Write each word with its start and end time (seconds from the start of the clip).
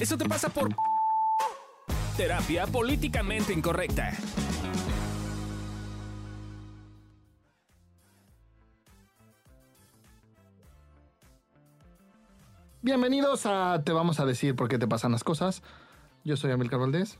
Eso 0.00 0.18
te 0.18 0.28
pasa 0.28 0.50
por 0.50 0.68
terapia 2.18 2.66
políticamente 2.66 3.54
incorrecta. 3.54 4.12
Bienvenidos 12.82 13.46
a 13.46 13.82
Te 13.84 13.92
vamos 13.92 14.20
a 14.20 14.26
decir 14.26 14.54
por 14.54 14.68
qué 14.68 14.78
te 14.78 14.86
pasan 14.86 15.12
las 15.12 15.24
cosas. 15.24 15.62
Yo 16.24 16.36
soy 16.36 16.50
Amilcar 16.52 16.78
Valdés. 16.78 17.18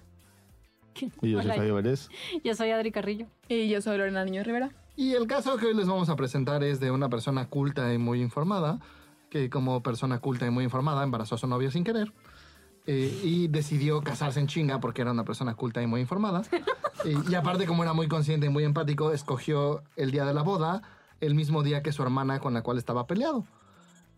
Y 1.23 1.31
yo 1.31 1.41
soy 1.41 1.47
Hola. 1.47 1.55
Fabio 1.55 1.77
Vélez. 1.77 2.11
Yo 2.45 2.55
soy 2.55 2.73
Adri 2.73 2.93
Carrillo. 2.93 3.27
Y 3.49 3.69
yo 3.69 3.81
soy 3.81 3.97
Lorena 3.97 4.23
Niño 4.23 4.45
Rivera. 4.45 4.71
Y 4.97 5.15
el 5.15 5.27
caso 5.27 5.57
que 5.57 5.67
hoy 5.67 5.75
les 5.75 5.89
vamos 5.89 6.11
a 6.11 6.17
presentar 6.17 6.63
es 6.63 6.79
de 6.79 6.91
una 6.91 7.09
persona 7.09 7.49
culta 7.49 7.93
y 7.93 7.99
muy 7.99 8.21
informada, 8.21 8.81
que 9.31 9.49
como 9.49 9.83
persona 9.83 10.19
culta 10.19 10.47
y 10.47 10.51
muy 10.51 10.65
informada 10.65 11.03
embarazó 11.03 11.37
a 11.37 11.39
su 11.39 11.47
novio 11.47 11.71
sin 11.71 11.83
querer. 11.83 12.13
Eh, 12.87 13.21
y 13.25 13.49
decidió 13.49 14.01
casarse 14.03 14.39
en 14.41 14.47
chinga 14.47 14.79
porque 14.81 15.03
era 15.03 15.11
una 15.13 15.25
persona 15.25 15.55
culta 15.55 15.83
y 15.83 15.87
muy 15.87 16.01
informada. 16.01 16.43
y, 17.05 17.31
y 17.31 17.35
aparte, 17.35 17.67
como 17.67 17.83
era 17.83 17.93
muy 17.93 18.09
consciente 18.09 18.47
y 18.47 18.51
muy 18.51 18.65
empático, 18.65 19.13
escogió 19.13 19.83
el 19.97 20.11
día 20.11 20.25
de 20.25 20.35
la 20.35 20.43
boda, 20.43 20.83
el 21.21 21.35
mismo 21.35 21.63
día 21.63 21.83
que 21.83 21.93
su 21.93 22.03
hermana 22.03 22.39
con 22.41 22.55
la 22.55 22.63
cual 22.63 22.79
estaba 22.79 23.07
peleado. 23.07 23.45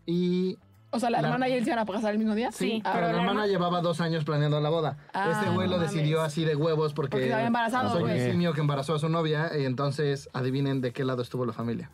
Y 0.05 0.57
O 0.91 0.99
sea, 0.99 1.09
la, 1.09 1.21
La- 1.21 1.27
hermana 1.27 1.47
y 1.49 1.53
él 1.53 1.63
se 1.63 1.69
iban 1.71 1.79
a 1.79 1.85
casar 1.85 2.11
el 2.13 2.17
mismo 2.17 2.33
día. 2.35 2.51
Sí, 2.51 2.81
Ah, 2.83 2.91
pero 2.93 3.07
la 3.07 3.13
la 3.13 3.19
hermana 3.19 3.43
herma- 3.45 3.47
llevaba 3.47 3.81
dos 3.81 4.01
años 4.01 4.23
planeando 4.25 4.59
la 4.59 4.69
boda. 4.69 4.97
Ah, 5.13 5.31
este 5.39 5.49
güey 5.53 5.67
lo 5.69 5.77
no 5.77 5.83
decidió 5.83 6.21
así 6.21 6.45
de 6.45 6.55
huevos 6.55 6.93
porque, 6.93 7.11
Porque 7.11 7.25
estaba 7.25 7.43
embarazado, 7.45 7.91
soy 7.91 8.01
güey. 8.01 8.19
un 8.25 8.31
simio 8.31 8.53
que 8.53 8.61
embarazó 8.61 8.95
a 8.95 8.99
su 8.99 9.07
novia 9.09 9.51
y 9.57 9.65
entonces 9.65 10.29
adivinen 10.33 10.81
de 10.81 10.91
qué 10.91 11.03
lado 11.03 11.21
estuvo 11.21 11.45
la 11.45 11.53
familia. 11.53 11.89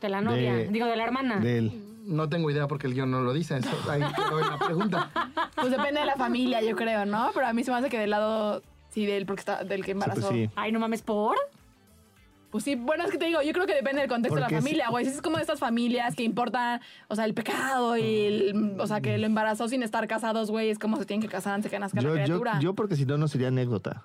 De 0.00 0.08
la 0.08 0.20
novia. 0.20 0.54
De- 0.54 0.68
Digo, 0.68 0.86
de 0.86 0.96
la 0.96 1.04
hermana. 1.04 1.38
De 1.38 1.58
él. 1.58 1.89
No 2.02 2.28
tengo 2.28 2.50
idea 2.50 2.66
porque 2.66 2.86
el 2.86 2.94
guion 2.94 3.10
no 3.10 3.20
lo 3.20 3.32
dice. 3.32 3.58
Eso, 3.58 3.70
ahí 3.90 4.00
quedó 4.16 4.40
en 4.40 4.50
la 4.50 4.58
pregunta. 4.58 5.10
Pues 5.54 5.70
depende 5.70 6.00
de 6.00 6.06
la 6.06 6.16
familia, 6.16 6.62
yo 6.62 6.74
creo, 6.74 7.04
¿no? 7.04 7.30
Pero 7.34 7.46
a 7.46 7.52
mí 7.52 7.62
se 7.64 7.70
me 7.70 7.76
hace 7.76 7.90
que 7.90 7.98
del 7.98 8.10
lado, 8.10 8.62
sí, 8.88 9.04
del, 9.04 9.26
porque 9.26 9.40
está, 9.40 9.62
del 9.64 9.80
que 9.80 9.86
Sí, 9.86 9.90
embarazó. 9.92 10.20
pues 10.28 10.32
sí. 10.32 10.50
Ay, 10.56 10.72
no 10.72 10.80
mames, 10.80 11.02
¿por? 11.02 11.36
Pues 12.50 12.64
sí, 12.64 12.74
bueno, 12.74 13.04
es 13.04 13.10
que 13.10 13.18
te 13.18 13.26
digo, 13.26 13.42
yo 13.42 13.52
creo 13.52 13.66
que 13.66 13.74
depende 13.74 14.00
del 14.00 14.08
contexto 14.08 14.34
de 14.36 14.40
la 14.40 14.48
familia, 14.48 14.88
güey. 14.88 15.04
Si 15.04 15.10
es 15.12 15.22
como 15.22 15.36
de 15.36 15.42
estas 15.42 15.60
familias 15.60 16.16
que 16.16 16.22
importan, 16.24 16.80
o 17.08 17.14
sea, 17.14 17.24
el 17.26 17.34
pecado 17.34 17.96
y 17.96 18.24
el, 18.26 18.76
o 18.80 18.86
sea, 18.86 19.00
que 19.00 19.18
lo 19.18 19.26
embarazó 19.26 19.68
sin 19.68 19.82
estar 19.82 20.08
casados, 20.08 20.50
güey, 20.50 20.70
es 20.70 20.78
como 20.78 20.96
se 20.96 21.04
tienen 21.04 21.20
que 21.22 21.28
casar 21.28 21.52
antes 21.54 21.70
que 21.70 21.78
nazca 21.78 22.00
Yo, 22.00 22.08
la 22.08 22.20
yo, 22.20 22.24
criatura. 22.24 22.58
yo 22.60 22.74
porque 22.74 22.96
si 22.96 23.04
no, 23.06 23.18
no 23.18 23.28
sería 23.28 23.48
anécdota. 23.48 24.02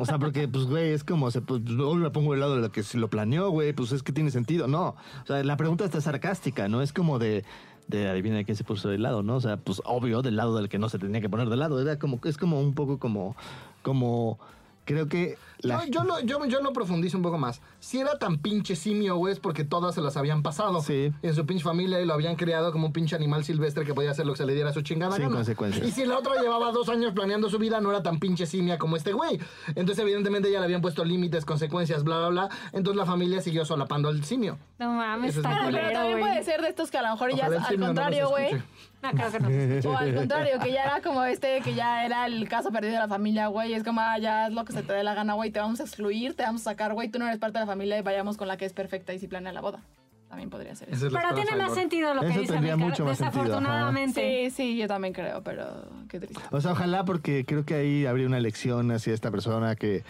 O 0.00 0.04
sea, 0.04 0.18
porque, 0.18 0.48
pues, 0.48 0.64
güey, 0.64 0.92
es 0.92 1.04
como, 1.04 1.30
se, 1.30 1.40
pues, 1.40 1.62
hoy 1.78 1.96
me 1.96 2.10
pongo 2.10 2.32
del 2.32 2.40
lado 2.40 2.56
de 2.56 2.62
lo 2.62 2.72
que 2.72 2.82
se 2.82 2.98
lo 2.98 3.08
planeó, 3.08 3.50
güey, 3.50 3.72
pues 3.72 3.92
es 3.92 4.02
que 4.02 4.12
tiene 4.12 4.30
sentido. 4.30 4.66
No, 4.66 4.88
o 5.22 5.26
sea, 5.26 5.42
la 5.44 5.56
pregunta 5.56 5.84
está 5.84 6.00
sarcástica, 6.00 6.68
¿no? 6.68 6.82
Es 6.82 6.92
como 6.92 7.18
de, 7.18 7.44
de 7.86 8.08
adivina 8.08 8.36
de 8.36 8.44
quién 8.44 8.56
se 8.56 8.64
puso 8.64 8.88
del 8.88 9.02
lado, 9.02 9.22
¿no? 9.22 9.36
O 9.36 9.40
sea, 9.40 9.56
pues, 9.56 9.80
obvio, 9.84 10.22
del 10.22 10.36
lado 10.36 10.56
del 10.56 10.68
que 10.68 10.78
no 10.78 10.88
se 10.88 10.98
tenía 10.98 11.20
que 11.20 11.28
poner 11.28 11.48
del 11.48 11.60
lado. 11.60 11.80
Era 11.80 11.98
como, 11.98 12.20
es 12.24 12.36
como 12.36 12.60
un 12.60 12.74
poco 12.74 12.98
como, 12.98 13.36
como, 13.82 14.38
creo 14.84 15.06
que 15.08 15.36
la... 15.60 15.84
Yo, 15.86 15.90
yo, 15.90 16.04
lo, 16.04 16.20
yo, 16.20 16.44
yo 16.46 16.60
lo 16.60 16.72
profundizo 16.72 17.16
un 17.16 17.22
poco 17.22 17.38
más. 17.38 17.60
Si 17.80 17.98
era 17.98 18.18
tan 18.18 18.38
pinche 18.38 18.76
simio, 18.76 19.16
güey, 19.16 19.32
es 19.32 19.40
porque 19.40 19.64
todas 19.64 19.94
se 19.94 20.00
las 20.00 20.16
habían 20.16 20.42
pasado. 20.42 20.80
Sí. 20.80 21.12
En 21.22 21.34
su 21.34 21.46
pinche 21.46 21.64
familia 21.64 22.00
y 22.00 22.06
lo 22.06 22.14
habían 22.14 22.36
criado 22.36 22.72
como 22.72 22.86
un 22.86 22.92
pinche 22.92 23.16
animal 23.16 23.44
silvestre 23.44 23.84
que 23.84 23.94
podía 23.94 24.10
hacer 24.10 24.26
lo 24.26 24.32
que 24.32 24.38
se 24.38 24.46
le 24.46 24.54
diera 24.54 24.70
a 24.70 24.72
su 24.72 24.82
chingada 24.82 25.12
Sin 25.12 25.24
gana. 25.24 25.36
consecuencias. 25.36 25.86
Y 25.86 25.90
si 25.90 26.04
la 26.06 26.18
otra 26.18 26.40
llevaba 26.40 26.70
dos 26.72 26.88
años 26.88 27.12
planeando 27.12 27.50
su 27.50 27.58
vida, 27.58 27.80
no 27.80 27.90
era 27.90 28.02
tan 28.02 28.18
pinche 28.18 28.46
simia 28.46 28.78
como 28.78 28.96
este 28.96 29.12
güey. 29.12 29.38
Entonces, 29.68 29.98
evidentemente, 29.98 30.50
ya 30.50 30.58
le 30.60 30.64
habían 30.64 30.80
puesto 30.80 31.04
límites, 31.04 31.44
consecuencias, 31.44 32.04
bla, 32.04 32.18
bla, 32.18 32.28
bla. 32.28 32.48
Entonces, 32.72 32.96
la 32.96 33.06
familia 33.06 33.40
siguió 33.40 33.64
solapando 33.64 34.08
al 34.08 34.24
simio. 34.24 34.58
No 34.78 34.92
mames, 34.92 35.30
Ese 35.30 35.40
es 35.40 35.46
está 35.46 35.68
pero 35.70 35.92
también 35.92 36.20
puede 36.20 36.42
ser 36.44 36.62
de 36.62 36.68
estos 36.68 36.90
que 36.90 36.98
a 36.98 37.02
lo 37.02 37.10
mejor 37.10 37.30
ya 37.34 37.46
Ojalá 37.46 37.56
es 37.56 37.70
el 37.70 37.82
al 37.82 37.86
contrario, 37.86 38.28
güey. 38.28 38.54
No, 39.00 39.10
creo 39.12 39.30
que 39.30 39.40
no. 39.40 39.90
O 39.90 39.96
al 39.96 40.14
contrario, 40.14 40.58
que 40.60 40.72
ya 40.72 40.84
era 40.84 41.00
como 41.00 41.22
este, 41.24 41.60
que 41.60 41.74
ya 41.74 42.04
era 42.04 42.26
el 42.26 42.48
caso 42.48 42.70
perdido 42.70 42.94
de 42.94 42.98
la 42.98 43.08
familia, 43.08 43.46
güey. 43.46 43.72
Es 43.72 43.84
como, 43.84 44.00
ah, 44.00 44.18
ya 44.18 44.48
es 44.48 44.52
lo 44.52 44.64
que 44.64 44.72
se 44.72 44.82
te 44.82 44.92
dé 44.92 45.04
la 45.04 45.14
gana, 45.14 45.34
güey. 45.34 45.47
Te 45.50 45.60
vamos 45.60 45.80
a 45.80 45.84
excluir, 45.84 46.34
te 46.34 46.42
vamos 46.42 46.62
a 46.62 46.64
sacar, 46.64 46.94
güey. 46.94 47.08
Tú 47.08 47.18
no 47.18 47.26
eres 47.26 47.38
parte 47.38 47.58
de 47.58 47.64
la 47.64 47.70
familia 47.70 47.98
y 47.98 48.02
vayamos 48.02 48.36
con 48.36 48.48
la 48.48 48.56
que 48.56 48.64
es 48.64 48.72
perfecta 48.72 49.12
y 49.14 49.18
si 49.18 49.28
planea 49.28 49.52
la 49.52 49.60
boda. 49.60 49.82
También 50.28 50.50
podría 50.50 50.74
ser 50.74 50.90
eso. 50.90 51.08
Pero 51.10 51.34
tiene 51.34 51.56
más 51.56 51.72
sentido 51.74 52.12
lo 52.12 52.20
que 52.20 52.26
Eso 52.28 52.40
dice 52.40 52.52
tendría 52.52 52.74
Amilcar, 52.74 52.90
mucho 52.90 53.04
más 53.06 53.16
sentido, 53.16 53.40
ajá. 53.40 53.48
Desafortunadamente. 53.48 54.50
Sí, 54.50 54.54
sí, 54.54 54.76
yo 54.76 54.86
también 54.86 55.14
creo, 55.14 55.42
pero 55.42 55.88
qué 56.08 56.20
triste. 56.20 56.42
O 56.50 56.60
sea, 56.60 56.72
ojalá 56.72 57.04
porque 57.06 57.46
creo 57.46 57.64
que 57.64 57.74
ahí 57.74 58.04
habría 58.04 58.26
una 58.26 58.38
lección 58.38 58.90
hacia 58.92 59.14
esta 59.14 59.30
persona 59.30 59.74
que... 59.74 60.04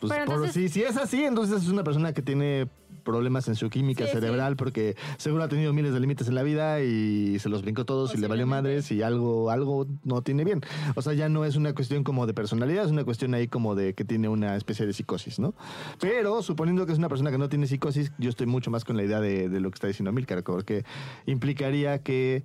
Pues, 0.00 0.10
Pero 0.12 0.24
por- 0.24 0.34
entonces- 0.36 0.54
si, 0.54 0.68
si 0.70 0.82
es 0.82 0.96
así, 0.96 1.24
entonces 1.24 1.62
es 1.62 1.68
una 1.68 1.84
persona 1.84 2.14
que 2.14 2.22
tiene 2.22 2.68
problemas 3.04 3.46
en 3.48 3.54
su 3.54 3.70
química 3.70 4.06
Sí, 4.06 4.12
cerebral 4.12 4.56
porque 4.56 4.96
seguro 5.18 5.44
ha 5.44 5.48
tenido 5.48 5.72
miles 5.72 5.92
de 5.92 6.00
límites 6.00 6.26
en 6.28 6.34
la 6.34 6.42
vida 6.42 6.82
y 6.82 7.38
se 7.38 7.48
los 7.48 7.62
brincó 7.62 7.84
todos 7.84 8.14
y 8.14 8.18
le 8.18 8.26
valió 8.26 8.46
madres 8.46 8.90
y 8.90 9.02
algo, 9.02 9.50
algo 9.50 9.86
no 10.02 10.22
tiene 10.22 10.44
bien. 10.44 10.62
O 10.96 11.02
sea, 11.02 11.12
ya 11.12 11.28
no 11.28 11.44
es 11.44 11.56
una 11.56 11.74
cuestión 11.74 12.02
como 12.02 12.26
de 12.26 12.34
personalidad, 12.34 12.84
es 12.84 12.90
una 12.90 13.04
cuestión 13.04 13.34
ahí 13.34 13.46
como 13.46 13.74
de 13.74 13.94
que 13.94 14.04
tiene 14.04 14.28
una 14.28 14.56
especie 14.56 14.86
de 14.86 14.92
psicosis, 14.92 15.38
¿no? 15.38 15.54
Pero 16.00 16.42
suponiendo 16.42 16.86
que 16.86 16.92
es 16.92 16.98
una 16.98 17.08
persona 17.08 17.30
que 17.30 17.38
no 17.38 17.48
tiene 17.48 17.66
psicosis, 17.66 18.12
yo 18.18 18.30
estoy 18.30 18.46
mucho 18.46 18.70
más 18.70 18.84
con 18.84 18.96
la 18.96 19.04
idea 19.04 19.20
de, 19.20 19.48
de 19.48 19.60
lo 19.60 19.70
que 19.70 19.74
está 19.76 19.86
diciendo 19.86 20.10
Milcar, 20.12 20.42
porque 20.42 20.84
implicaría 21.26 22.02
que 22.02 22.42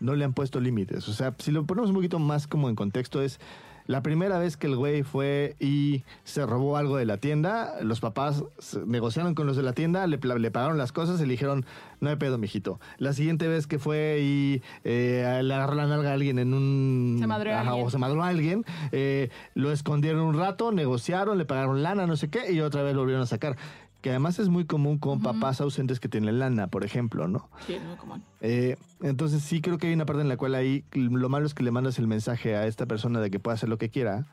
no 0.00 0.14
le 0.14 0.24
han 0.24 0.32
puesto 0.32 0.60
límites. 0.60 1.08
O 1.08 1.12
sea, 1.12 1.34
si 1.38 1.52
lo 1.52 1.64
ponemos 1.66 1.90
un 1.90 1.96
poquito 1.96 2.18
más 2.18 2.46
como 2.46 2.68
en 2.68 2.74
contexto, 2.74 3.22
es 3.22 3.38
la 3.86 4.02
primera 4.02 4.38
vez 4.38 4.56
que 4.56 4.66
el 4.66 4.76
güey 4.76 5.02
fue 5.02 5.56
y 5.58 6.04
se 6.24 6.46
robó 6.46 6.76
algo 6.76 6.96
de 6.96 7.06
la 7.06 7.16
tienda, 7.16 7.74
los 7.82 8.00
papás 8.00 8.44
negociaron 8.86 9.34
con 9.34 9.46
los 9.46 9.56
de 9.56 9.62
la 9.62 9.72
tienda, 9.72 10.06
le, 10.06 10.18
pagaron 10.18 10.78
las 10.78 10.92
cosas 10.92 11.20
y 11.20 11.24
le 11.24 11.32
dijeron, 11.32 11.64
no 12.00 12.10
hay 12.10 12.16
pedo, 12.16 12.38
mijito. 12.38 12.80
La 12.98 13.12
siguiente 13.12 13.48
vez 13.48 13.66
que 13.66 13.78
fue 13.78 14.20
y 14.22 14.62
eh, 14.84 15.40
le 15.42 15.54
agarró 15.54 15.74
la 15.74 15.86
nalga 15.86 16.10
a 16.10 16.14
alguien 16.14 16.38
en 16.38 16.54
un... 16.54 17.16
Se 17.18 17.26
madreó 17.26 17.54
a 17.54 17.60
alguien. 17.60 17.86
o 17.86 17.90
se 17.90 17.98
madró 17.98 18.22
a 18.22 18.28
alguien, 18.28 18.64
eh, 18.92 19.30
lo 19.54 19.72
escondieron 19.72 20.22
un 20.22 20.38
rato, 20.38 20.72
negociaron, 20.72 21.38
le 21.38 21.44
pagaron 21.44 21.82
lana, 21.82 22.06
no 22.06 22.16
sé 22.16 22.30
qué, 22.30 22.52
y 22.52 22.60
otra 22.60 22.82
vez 22.82 22.94
lo 22.94 23.00
volvieron 23.00 23.22
a 23.22 23.26
sacar. 23.26 23.56
Que 24.00 24.10
además 24.10 24.38
es 24.38 24.48
muy 24.48 24.64
común 24.64 24.98
con 24.98 25.20
papás 25.20 25.60
ausentes 25.60 26.00
que 26.00 26.08
tienen 26.08 26.38
lana, 26.38 26.68
por 26.68 26.84
ejemplo, 26.84 27.28
¿no? 27.28 27.50
Sí, 27.66 27.74
es 27.74 27.82
muy 27.82 27.96
común. 27.96 28.22
Eh, 28.40 28.76
entonces 29.02 29.42
sí 29.42 29.60
creo 29.60 29.76
que 29.76 29.88
hay 29.88 29.92
una 29.92 30.06
parte 30.06 30.22
en 30.22 30.28
la 30.28 30.38
cual 30.38 30.54
ahí 30.54 30.84
lo 30.92 31.28
malo 31.28 31.46
es 31.46 31.52
que 31.52 31.62
le 31.62 31.70
mandas 31.70 31.98
el 31.98 32.06
mensaje 32.06 32.56
a 32.56 32.66
esta 32.66 32.86
persona 32.86 33.20
de 33.20 33.30
que 33.30 33.38
puede 33.38 33.56
hacer 33.56 33.68
lo 33.68 33.76
que 33.76 33.90
quiera 33.90 34.26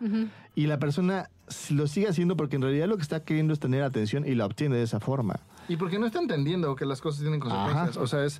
y 0.55 0.67
la 0.67 0.79
persona 0.79 1.29
lo 1.71 1.87
sigue 1.87 2.07
haciendo 2.07 2.37
porque 2.37 2.55
en 2.55 2.61
realidad 2.61 2.87
lo 2.87 2.95
que 2.95 3.03
está 3.03 3.23
queriendo 3.23 3.53
es 3.53 3.59
tener 3.59 3.83
atención 3.83 4.25
y 4.25 4.35
la 4.35 4.45
obtiene 4.45 4.77
de 4.77 4.83
esa 4.83 4.99
forma. 4.99 5.39
Y 5.67 5.75
porque 5.75 5.99
no 5.99 6.05
está 6.05 6.19
entendiendo 6.19 6.75
que 6.75 6.85
las 6.85 7.01
cosas 7.01 7.21
tienen 7.21 7.39
consecuencias. 7.39 7.89
Ajá. 7.89 7.99
O 8.01 8.07
sea, 8.07 8.23
es, 8.23 8.39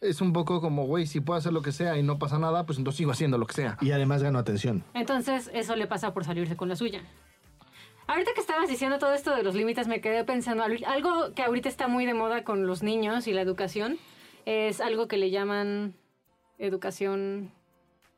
es 0.00 0.20
un 0.20 0.32
poco 0.32 0.60
como, 0.60 0.86
güey, 0.86 1.06
si 1.06 1.20
puedo 1.20 1.38
hacer 1.38 1.52
lo 1.52 1.62
que 1.62 1.72
sea 1.72 1.98
y 1.98 2.02
no 2.02 2.18
pasa 2.18 2.38
nada, 2.38 2.64
pues 2.66 2.78
entonces 2.78 2.98
sigo 2.98 3.12
haciendo 3.12 3.38
lo 3.38 3.46
que 3.46 3.54
sea. 3.54 3.76
Y 3.80 3.90
además 3.92 4.22
gano 4.22 4.38
atención. 4.38 4.82
Entonces, 4.94 5.50
eso 5.54 5.76
le 5.76 5.86
pasa 5.86 6.12
por 6.14 6.24
salirse 6.24 6.56
con 6.56 6.68
la 6.68 6.76
suya. 6.76 7.02
Ahorita 8.06 8.32
que 8.34 8.40
estabas 8.40 8.68
diciendo 8.68 8.98
todo 8.98 9.14
esto 9.14 9.34
de 9.34 9.42
los 9.42 9.54
límites, 9.54 9.86
me 9.88 10.00
quedé 10.00 10.24
pensando, 10.24 10.62
al- 10.64 10.84
algo 10.86 11.34
que 11.34 11.42
ahorita 11.42 11.68
está 11.68 11.88
muy 11.88 12.04
de 12.06 12.14
moda 12.14 12.44
con 12.44 12.66
los 12.66 12.82
niños 12.82 13.26
y 13.26 13.32
la 13.32 13.40
educación, 13.42 13.98
es 14.44 14.80
algo 14.80 15.08
que 15.08 15.16
le 15.18 15.30
llaman 15.30 15.94
educación... 16.58 17.52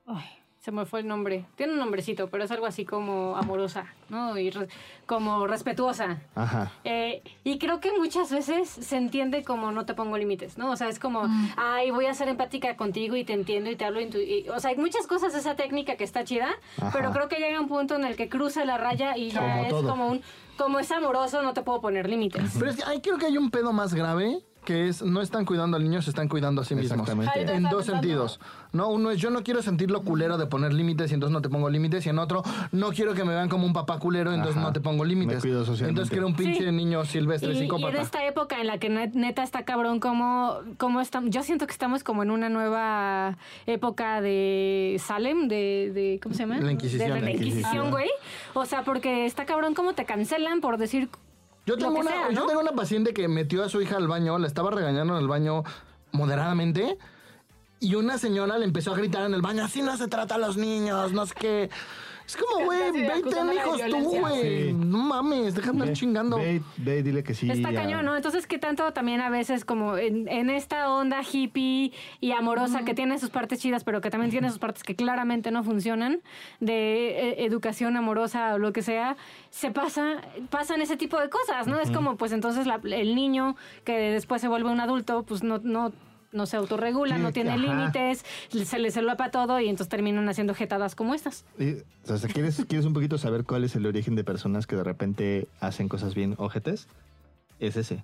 Ay, 0.06 0.26
se 0.64 0.72
me 0.72 0.86
fue 0.86 1.00
el 1.00 1.06
nombre. 1.06 1.44
Tiene 1.56 1.74
un 1.74 1.78
nombrecito, 1.78 2.30
pero 2.30 2.42
es 2.42 2.50
algo 2.50 2.64
así 2.64 2.86
como 2.86 3.36
amorosa, 3.36 3.84
¿no? 4.08 4.38
Y 4.38 4.48
re- 4.48 4.68
como 5.04 5.46
respetuosa. 5.46 6.22
Ajá. 6.34 6.72
Eh, 6.84 7.22
y 7.44 7.58
creo 7.58 7.80
que 7.80 7.92
muchas 7.98 8.30
veces 8.32 8.70
se 8.70 8.96
entiende 8.96 9.44
como 9.44 9.72
no 9.72 9.84
te 9.84 9.92
pongo 9.92 10.16
límites, 10.16 10.56
¿no? 10.56 10.70
O 10.70 10.76
sea, 10.76 10.88
es 10.88 10.98
como, 10.98 11.28
ay, 11.58 11.90
voy 11.90 12.06
a 12.06 12.14
ser 12.14 12.28
empática 12.28 12.76
contigo 12.78 13.14
y 13.14 13.24
te 13.24 13.34
entiendo 13.34 13.70
y 13.70 13.76
te 13.76 13.84
hablo. 13.84 14.00
y- 14.00 14.46
o 14.48 14.58
sea, 14.58 14.70
hay 14.70 14.76
muchas 14.78 15.06
cosas 15.06 15.34
de 15.34 15.40
esa 15.40 15.54
técnica 15.54 15.96
que 15.96 16.04
está 16.04 16.24
chida, 16.24 16.48
Ajá. 16.78 16.90
pero 16.94 17.12
creo 17.12 17.28
que 17.28 17.36
llega 17.36 17.60
un 17.60 17.68
punto 17.68 17.96
en 17.96 18.04
el 18.04 18.16
que 18.16 18.30
cruza 18.30 18.64
la 18.64 18.78
raya 18.78 19.18
y 19.18 19.28
ya 19.32 19.40
Como 19.42 19.62
es 19.64 19.68
todo. 19.68 19.88
como 19.90 20.06
un, 20.08 20.22
como 20.56 20.78
es 20.78 20.90
amoroso, 20.90 21.42
no 21.42 21.52
te 21.52 21.60
puedo 21.60 21.82
poner 21.82 22.08
límites. 22.08 22.54
Pero 22.58 22.70
es 22.70 22.76
que 22.76 22.84
ahí 22.84 23.02
creo 23.02 23.18
que 23.18 23.26
hay 23.26 23.36
un 23.36 23.50
pedo 23.50 23.74
más 23.74 23.92
grave 23.92 24.38
que 24.64 24.88
es 24.88 25.02
no 25.02 25.20
están 25.20 25.44
cuidando 25.44 25.76
al 25.76 25.82
niño, 25.84 26.02
se 26.02 26.10
están 26.10 26.28
cuidando 26.28 26.62
a 26.62 26.64
sí 26.64 26.74
mismos. 26.74 27.08
Exactamente. 27.08 27.54
En 27.54 27.64
dos 27.64 27.84
sentidos. 27.86 28.40
No, 28.72 28.88
uno 28.88 29.10
es 29.10 29.18
yo 29.18 29.30
no 29.30 29.42
quiero 29.44 29.62
sentir 29.62 29.90
lo 29.90 30.02
culero 30.02 30.36
de 30.36 30.46
poner 30.46 30.72
límites 30.72 31.10
y 31.10 31.14
entonces 31.14 31.32
no 31.32 31.40
te 31.42 31.48
pongo 31.48 31.70
límites. 31.70 32.04
Y 32.06 32.08
en 32.08 32.18
otro, 32.18 32.42
no 32.72 32.88
quiero 32.90 33.14
que 33.14 33.24
me 33.24 33.32
vean 33.34 33.48
como 33.48 33.66
un 33.66 33.72
papá 33.72 33.98
culero, 33.98 34.32
entonces 34.32 34.56
Ajá. 34.56 34.66
no 34.66 34.72
te 34.72 34.80
pongo 34.80 35.04
límites. 35.04 35.36
Me 35.36 35.40
cuido 35.42 35.64
socialmente. 35.64 35.90
Entonces 35.90 36.10
quiero 36.10 36.26
un 36.26 36.34
pinche 36.34 36.64
Sí. 36.64 36.72
niño 36.72 37.04
silvestre 37.04 37.52
Y, 37.52 37.56
y 37.56 37.58
psicópata. 37.60 37.96
en 37.96 38.02
esta 38.02 38.26
época 38.26 38.60
en 38.60 38.66
la 38.66 38.78
que 38.78 38.90
net- 38.90 39.12
neta 39.14 39.42
está 39.42 39.64
cabrón, 39.64 40.00
como, 40.00 40.56
como 40.78 41.00
estamos, 41.00 41.30
yo 41.30 41.42
siento 41.42 41.66
que 41.66 41.72
estamos 41.72 42.02
como 42.02 42.22
en 42.22 42.30
una 42.32 42.48
nueva 42.48 43.36
época 43.66 44.20
de 44.20 44.96
Salem, 44.98 45.46
de, 45.48 45.92
de 45.94 46.20
¿cómo 46.22 46.34
se 46.34 46.42
llama? 46.42 46.58
La 46.58 46.72
Inquisición. 46.72 47.08
De 47.10 47.14
la 47.14 47.20
La 47.24 47.30
Inquisición, 47.30 47.58
Inquisición. 47.60 47.90
güey. 47.90 48.08
O 48.54 48.64
sea, 48.64 48.82
porque 48.82 49.26
está 49.26 49.44
cabrón 49.46 49.74
cómo 49.74 49.92
te 49.92 50.04
cancelan 50.04 50.60
por 50.60 50.78
decir 50.78 51.08
Yo 51.66 51.76
tengo, 51.76 51.90
lo 51.90 51.94
que 51.96 52.00
una, 52.00 52.10
sea, 52.10 52.30
yo 52.30 52.40
¿no? 52.40 52.46
tengo 52.46 52.60
una 52.60 52.72
paciente 52.72 53.14
que 53.14 53.26
metió 53.28 53.64
a 53.64 53.68
su 53.68 53.80
hija 53.80 53.96
al 53.96 54.06
baño, 54.08 54.38
la 54.38 54.46
estaba 54.46 54.70
regañando 54.70 55.16
en 55.16 55.22
el 55.22 55.28
baño 55.28 55.64
moderadamente. 56.12 56.98
Y 57.80 57.94
una 57.96 58.18
señora 58.18 58.58
le 58.58 58.64
empezó 58.64 58.92
a 58.92 58.96
gritar 58.96 59.24
en 59.26 59.34
el 59.34 59.42
baño, 59.42 59.64
así 59.64 59.82
no 59.82 59.96
se 59.96 60.08
trata 60.08 60.36
a 60.36 60.38
los 60.38 60.56
niños, 60.56 61.12
no 61.12 61.26
sé 61.26 61.34
qué. 61.38 61.70
Es 62.26 62.38
como, 62.38 62.64
güey, 62.64 62.80
Casi 62.80 62.92
de 63.02 63.08
ve 63.08 63.18
y 63.18 63.22
ten 63.22 63.48
acusándola 63.48 63.52
de 63.62 63.68
hijos 63.68 63.80
tú, 63.90 64.18
güey. 64.20 64.66
Sí. 64.68 64.72
No 64.72 64.98
mames, 64.98 65.54
deja 65.54 65.66
de 65.66 65.70
andar 65.72 65.88
Ve- 65.88 65.94
chingando. 65.94 66.36
Ve, 66.38 66.62
ve 66.78 67.02
dile 67.02 67.22
que 67.22 67.34
sí. 67.34 67.50
Está 67.50 67.70
ya. 67.70 67.82
cañón, 67.82 68.04
¿no? 68.06 68.16
Entonces, 68.16 68.46
¿qué 68.46 68.58
tanto 68.58 68.90
también 68.94 69.20
a 69.20 69.28
veces 69.28 69.64
como 69.66 69.98
en, 69.98 70.26
en 70.28 70.48
esta 70.48 70.90
onda 70.90 71.20
hippie 71.22 71.92
y 72.20 72.32
amorosa 72.32 72.84
que 72.84 72.94
tiene 72.94 73.18
sus 73.18 73.28
partes 73.30 73.58
chidas, 73.60 73.84
pero 73.84 74.00
que 74.00 74.08
también 74.10 74.30
tiene 74.30 74.48
sus 74.48 74.58
partes 74.58 74.82
que 74.82 74.96
claramente 74.96 75.50
no 75.50 75.62
funcionan, 75.64 76.22
de 76.60 77.10
eh, 77.10 77.44
educación 77.44 77.96
amorosa 77.96 78.54
o 78.54 78.58
lo 78.58 78.72
que 78.72 78.80
sea, 78.82 79.16
se 79.50 79.70
pasa, 79.70 80.22
pasan 80.50 80.80
ese 80.80 80.96
tipo 80.96 81.20
de 81.20 81.28
cosas, 81.28 81.66
¿no? 81.66 81.78
Es 81.78 81.90
como, 81.90 82.16
pues 82.16 82.32
entonces 82.32 82.66
la- 82.66 82.80
el 82.82 83.14
niño 83.14 83.54
que 83.84 83.92
después 83.92 84.40
se 84.40 84.48
vuelve 84.48 84.70
un 84.70 84.80
adulto, 84.80 85.24
pues 85.24 85.42
no... 85.42 85.58
no 85.62 85.92
no 86.34 86.46
se 86.46 86.56
autorregula, 86.56 87.16
Sí, 87.16 87.22
no 87.22 87.32
tiene 87.32 87.50
ajá. 87.52 87.58
límites, 87.58 88.24
se 88.64 88.78
le 88.78 88.90
para 89.16 89.30
todo 89.30 89.60
y 89.60 89.68
entonces 89.68 89.88
terminan 89.88 90.28
haciendo 90.28 90.54
jetadas 90.54 90.94
como 90.94 91.14
estas. 91.14 91.44
Y, 91.58 91.76
o 92.10 92.16
sea, 92.18 92.28
¿quieres, 92.28 92.64
¿quieres 92.68 92.84
un 92.86 92.92
poquito 92.92 93.16
saber 93.18 93.44
cuál 93.44 93.64
es 93.64 93.76
el 93.76 93.86
origen 93.86 94.14
de 94.16 94.24
personas 94.24 94.66
que 94.66 94.76
de 94.76 94.84
repente 94.84 95.48
hacen 95.60 95.88
cosas 95.88 96.14
bien 96.14 96.34
ojetes? 96.38 96.88
Es 97.60 97.76
ese. 97.76 98.02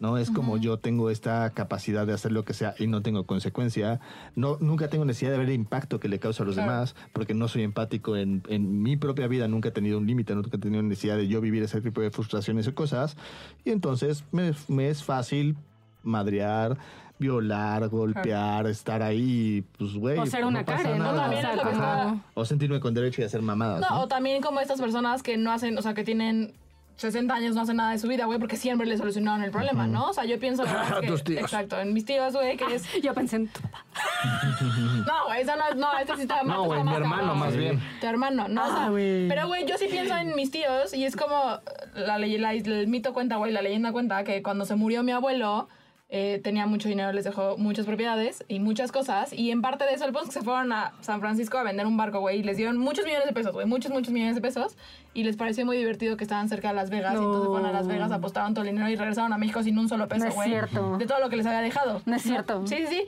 ¿No? 0.00 0.18
Es 0.18 0.30
como 0.30 0.56
yo 0.58 0.76
tengo 0.78 1.08
esta 1.08 1.48
capacidad 1.50 2.06
de 2.06 2.12
hacer 2.12 2.30
lo 2.32 2.44
que 2.44 2.52
sea 2.52 2.74
y 2.78 2.88
no 2.88 3.00
tengo 3.00 3.24
consecuencia. 3.24 4.00
No, 4.34 4.58
nunca 4.60 4.88
tengo 4.88 5.04
necesidad 5.04 5.30
de 5.30 5.38
ver 5.38 5.48
el 5.48 5.54
impacto 5.54 5.98
que 6.00 6.08
le 6.08 6.18
causa 6.18 6.42
a 6.42 6.46
los 6.46 6.56
Claro. 6.56 6.70
demás 6.72 6.94
porque 7.12 7.32
no 7.32 7.46
soy 7.48 7.62
empático 7.62 8.16
en, 8.16 8.42
en 8.48 8.82
mi 8.82 8.96
propia 8.96 9.28
vida. 9.28 9.46
Nunca 9.48 9.68
he 9.68 9.72
tenido 9.72 9.96
un 9.98 10.06
límite, 10.06 10.34
nunca 10.34 10.50
he 10.56 10.58
tenido 10.58 10.82
necesidad 10.82 11.16
de 11.16 11.28
yo 11.28 11.40
vivir 11.40 11.62
ese 11.62 11.80
tipo 11.80 12.00
de 12.02 12.10
frustraciones 12.10 12.66
o 12.66 12.74
cosas. 12.74 13.16
Y 13.64 13.70
entonces 13.70 14.24
me, 14.32 14.52
me 14.68 14.90
es 14.90 15.04
fácil 15.04 15.56
madrear, 16.04 16.76
violar, 17.18 17.88
golpear, 17.88 18.66
estar 18.66 19.02
ahí, 19.02 19.64
pues 19.78 19.94
güey. 19.94 20.18
O 20.18 20.26
ser 20.26 20.40
pues, 20.42 20.44
una 20.50 20.60
no 20.60 20.66
Karen, 20.66 20.98
¿no? 20.98 21.10
O 21.10 21.14
sea, 21.14 21.32
es 21.32 21.44
lo 21.56 21.62
que 21.62 21.68
como- 21.70 21.70
está- 21.72 22.16
O 22.34 22.44
sentirme 22.44 22.80
con 22.80 22.94
derecho 22.94 23.22
y 23.22 23.24
hacer 23.24 23.42
mamadas. 23.42 23.80
No, 23.80 23.88
¿no? 23.96 24.02
o 24.02 24.08
también 24.08 24.42
como 24.42 24.60
estas 24.60 24.80
personas 24.80 25.22
que 25.22 25.36
no 25.36 25.52
hacen, 25.52 25.76
o 25.78 25.82
sea, 25.82 25.94
que 25.94 26.04
tienen 26.04 26.54
60 26.96 27.34
años, 27.34 27.56
no 27.56 27.62
hacen 27.62 27.76
nada 27.76 27.90
de 27.90 27.98
su 27.98 28.06
vida, 28.06 28.24
güey, 28.26 28.38
porque 28.38 28.56
siempre 28.56 28.86
le 28.86 28.96
solucionaron 28.96 29.42
el 29.42 29.50
problema, 29.50 29.86
¿no? 29.88 30.06
O 30.10 30.12
sea, 30.12 30.24
yo 30.26 30.38
pienso... 30.38 30.62
la 30.94 31.00
que- 31.00 31.06
Tus 31.08 31.24
tíos. 31.24 31.40
Exacto, 31.40 31.80
en 31.80 31.92
mis 31.92 32.04
tíos, 32.04 32.32
güey, 32.34 32.56
que 32.56 32.72
es... 32.74 32.84
Yo 33.02 33.12
pensé 33.14 33.36
en 33.36 33.48
tu 33.48 33.60
papá. 33.62 33.84
No, 35.06 35.26
güey, 35.26 35.40
esa 35.42 35.56
no, 35.56 35.62
es- 35.70 35.76
no, 35.76 35.86
esta 35.98 36.16
sí 36.16 36.22
está 36.22 36.42
No, 36.42 36.52
está 36.54 36.66
güey, 36.66 36.84
mi 36.84 36.94
hermano 36.94 37.16
cabrón. 37.22 37.38
más 37.38 37.56
bien. 37.56 37.80
Tu 38.00 38.06
hermano, 38.06 38.48
¿no? 38.48 38.62
O 38.62 38.66
sea, 38.66 38.84
Ah, 38.86 38.90
güey. 38.90 39.28
pero, 39.28 39.46
güey, 39.48 39.66
yo 39.66 39.76
sí 39.78 39.86
pienso 39.90 40.16
en 40.16 40.34
mis 40.36 40.50
tíos 40.50 40.94
y 40.94 41.04
es 41.04 41.16
como 41.16 41.58
la, 41.94 42.18
ley- 42.18 42.38
la- 42.38 42.52
el 42.54 42.86
mito 42.88 43.12
cuenta, 43.12 43.36
güey, 43.36 43.52
la 43.52 43.62
leyenda 43.62 43.92
cuenta 43.92 44.22
que 44.24 44.42
cuando 44.42 44.64
se 44.64 44.74
murió 44.76 45.02
mi 45.02 45.12
abuelo 45.12 45.68
eh, 46.16 46.40
tenía 46.44 46.64
mucho 46.66 46.88
dinero, 46.88 47.10
les 47.12 47.24
dejó 47.24 47.56
muchas 47.58 47.86
propiedades 47.86 48.44
y 48.46 48.60
muchas 48.60 48.92
cosas 48.92 49.32
y 49.32 49.50
en 49.50 49.62
parte 49.62 49.82
de 49.84 49.94
eso 49.94 50.04
el 50.04 50.12
punto 50.12 50.28
es 50.28 50.34
que 50.34 50.38
se 50.38 50.44
fueron 50.44 50.70
a 50.72 50.92
San 51.00 51.18
Francisco 51.18 51.58
a 51.58 51.64
vender 51.64 51.86
un 51.86 51.96
barco, 51.96 52.20
güey, 52.20 52.38
y 52.38 52.42
les 52.44 52.56
dieron 52.56 52.78
muchos 52.78 53.04
millones 53.04 53.26
de 53.26 53.32
pesos, 53.32 53.52
güey, 53.52 53.66
muchos, 53.66 53.90
muchos 53.90 54.12
millones 54.12 54.36
de 54.36 54.40
pesos 54.40 54.76
y 55.12 55.24
les 55.24 55.36
pareció 55.36 55.66
muy 55.66 55.76
divertido 55.76 56.16
que 56.16 56.22
estaban 56.22 56.48
cerca 56.48 56.68
de 56.68 56.74
Las 56.74 56.88
Vegas 56.88 57.14
y 57.14 57.16
No. 57.16 57.22
entonces 57.24 57.48
fueron 57.48 57.66
a 57.68 57.72
Las 57.72 57.88
Vegas, 57.88 58.12
apostaron 58.12 58.54
todo 58.54 58.62
el 58.64 58.70
dinero 58.70 58.88
y 58.88 58.94
regresaron 58.94 59.32
a 59.32 59.38
México 59.38 59.60
sin 59.64 59.76
un 59.76 59.88
solo 59.88 60.06
peso, 60.06 60.22
No 60.22 60.28
es 60.30 60.34
güey. 60.36 60.48
cierto. 60.50 60.98
De 60.98 61.06
todo 61.06 61.18
lo 61.18 61.28
que 61.28 61.36
les 61.36 61.46
había 61.46 61.62
dejado. 61.62 62.00
No 62.06 62.14
es 62.14 62.22
cierto. 62.22 62.64
Sí, 62.68 62.76
sí, 62.76 62.86
sí. 62.86 63.04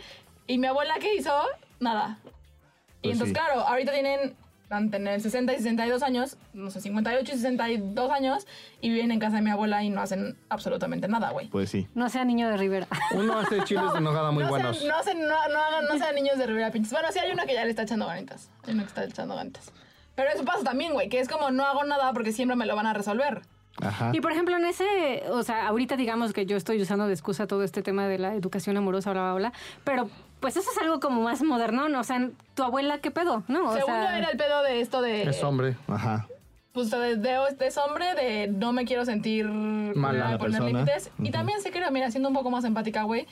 Y 0.49 0.59
mi 0.59 0.67
abuela, 0.67 0.95
¿qué 1.01 1.15
hizo? 1.15 1.31
Nada. 1.79 2.19
Y 3.03 3.11
Pues 3.11 3.13
entonces, 3.21 3.29
sí. 3.29 3.35
claro, 3.35 3.61
ahorita 3.69 3.93
tienen, 3.93 4.35
van 4.69 4.89
a 4.89 4.91
tener 4.91 5.21
60 5.21 5.53
y 5.53 5.57
62 5.57 6.03
años, 6.03 6.37
no 6.53 6.71
sé, 6.71 6.81
58 6.81 7.33
y 7.33 7.35
62 7.37 8.11
años, 8.11 8.47
y 8.81 8.91
viven 8.91 9.11
en 9.11 9.19
casa 9.19 9.37
de 9.37 9.43
mi 9.43 9.51
abuela 9.51 9.83
y 9.85 9.91
no 9.91 10.01
hacen 10.01 10.37
absolutamente 10.49 11.09
nada, 11.09 11.31
güey. 11.31 11.49
Pues 11.49 11.71
sí. 11.71 11.87
No 11.95 12.09
sea 12.09 12.25
niño 12.25 12.49
de 12.49 12.57
Rivera. 12.57 12.87
Uno 13.15 13.39
hace 13.39 13.63
chiles 13.65 13.93
de 13.93 14.01
nogada 14.01 14.31
muy 14.31 14.45
no 14.45 14.51
buenos. 14.51 14.79
Sean, 14.79 14.89
no, 14.89 14.97
hacen, 14.97 15.21
no, 15.21 15.49
no, 15.49 15.83
no 15.83 15.99
sean 15.99 16.15
niños 16.15 16.39
de 16.39 16.47
Rivera 16.47 16.71
Pinches. 16.71 16.93
Bueno, 16.93 17.09
sí 17.13 17.19
hay 17.19 17.31
una 17.31 17.47
que 17.47 17.55
ya 17.55 17.65
le 17.65 17.71
está 17.71 17.83
echando 17.83 18.07
ganitas. 18.07 18.51
Hay 18.65 18.75
una 18.75 18.83
que 18.83 18.89
está 18.89 19.05
echando 19.05 19.37
ganitas. 19.37 19.73
Pero 20.15 20.31
eso 20.31 20.45
pasa 20.45 20.65
también, 20.65 20.93
güey, 20.95 21.09
que 21.09 21.21
es 21.21 21.29
como 21.29 21.51
no 21.51 21.65
hago 21.65 21.85
nada 21.85 22.13
porque 22.13 22.33
siempre 22.33 22.57
me 22.57 22.67
lo 22.67 22.75
van 22.75 22.87
a 22.87 22.95
resolver. 22.95 23.43
Ajá. 23.79 24.11
Y 24.15 24.21
por 24.23 24.33
ejemplo, 24.33 24.57
en 24.57 24.65
ese, 24.65 25.25
o 25.31 25.43
sea, 25.43 25.69
ahorita 25.69 25.97
digamos 25.97 26.33
que 26.33 26.47
yo 26.47 26.57
estoy 26.57 26.81
usando 26.81 27.07
de 27.07 27.13
excusa 27.13 27.47
todo 27.47 27.63
este 27.63 27.83
tema 27.83 28.09
de 28.09 28.19
la 28.19 28.35
educación 28.35 28.77
amorosa, 28.79 29.13
bla, 29.13 29.33
bla, 29.33 29.35
bla, 29.35 29.53
pero 29.85 30.09
pues 30.41 30.57
eso 30.57 30.71
es 30.71 30.79
algo 30.79 31.01
como 31.01 31.23
más 31.23 31.43
moderno, 31.43 31.89
¿no? 31.89 32.01
O 32.01 32.05
sea, 32.05 32.29
tu 32.55 32.63
abuela, 32.63 32.99
¿qué 32.99 33.11
pedo? 33.11 33.43
¿No? 33.49 33.71
O 33.71 33.73
Según 33.73 33.95
sea, 33.95 34.11
yo 34.13 34.17
era 34.19 34.29
el 34.31 34.37
pedo 34.37 34.63
de 34.63 34.81
esto 34.81 35.01
de... 35.03 35.23
Es 35.23 35.43
hombre. 35.43 35.77
Ajá. 35.89 36.27
pues 36.73 36.91
de, 36.91 37.17
de, 37.17 37.39
de 37.59 37.67
ese 37.67 37.81
hombre 37.81 38.15
de 38.15 38.49
no 38.49 38.73
me 38.73 38.85
quiero 38.85 39.05
sentir 39.07 39.47
Mala 39.49 40.33
de 40.33 40.39
poner 40.39 40.61
persona. 40.61 40.67
límites 40.67 41.11
y 41.19 41.23
Ujú. 41.23 41.31
también 41.33 41.61
se 41.63 41.71
creo 41.71 41.91
mira 41.91 42.11
siendo 42.11 42.29
un 42.29 42.35
poco 42.35 42.51
más 42.51 42.65
empática 42.65 43.03
güey 43.05 43.27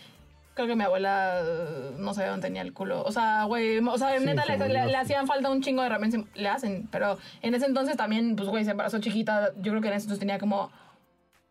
creo 0.55 0.67
que 0.67 0.77
mi 0.77 0.85
abuela 0.85 1.41
eh, 1.43 1.91
no 1.99 2.15
sé 2.15 2.25
dónde 2.25 2.47
tenía 2.47 2.63
el 2.63 2.73
culo 2.73 3.03
o 3.05 3.13
sea 3.13 3.45
güey 3.45 3.81
o 3.87 3.99
sea 3.99 4.19
Sí, 4.19 4.25
neta 4.25 4.45
se 4.45 4.57
le, 4.57 4.69
le- 4.69 4.85
le 4.87 4.89
sí. 4.89 4.95
hacían 4.95 5.27
falta 5.27 5.51
un 5.51 5.61
chingo 5.61 5.83
de 5.83 5.89
herramientas 5.89 6.23
le 6.35 6.49
hacen 6.49 6.89
pero 6.91 7.19
en 7.43 7.55
ese 7.55 7.67
entonces 7.67 7.99
también 7.99 8.35
pues 8.35 8.49
güey 8.49 8.65
se 8.65 8.71
embarazó 8.71 8.99
chiquita 9.01 9.51
yo 9.59 9.73
creo 9.73 9.83
que 9.83 9.89
en 9.89 9.95
ese 9.95 10.05
entonces 10.05 10.21
tenía 10.21 10.39
como 10.39 10.71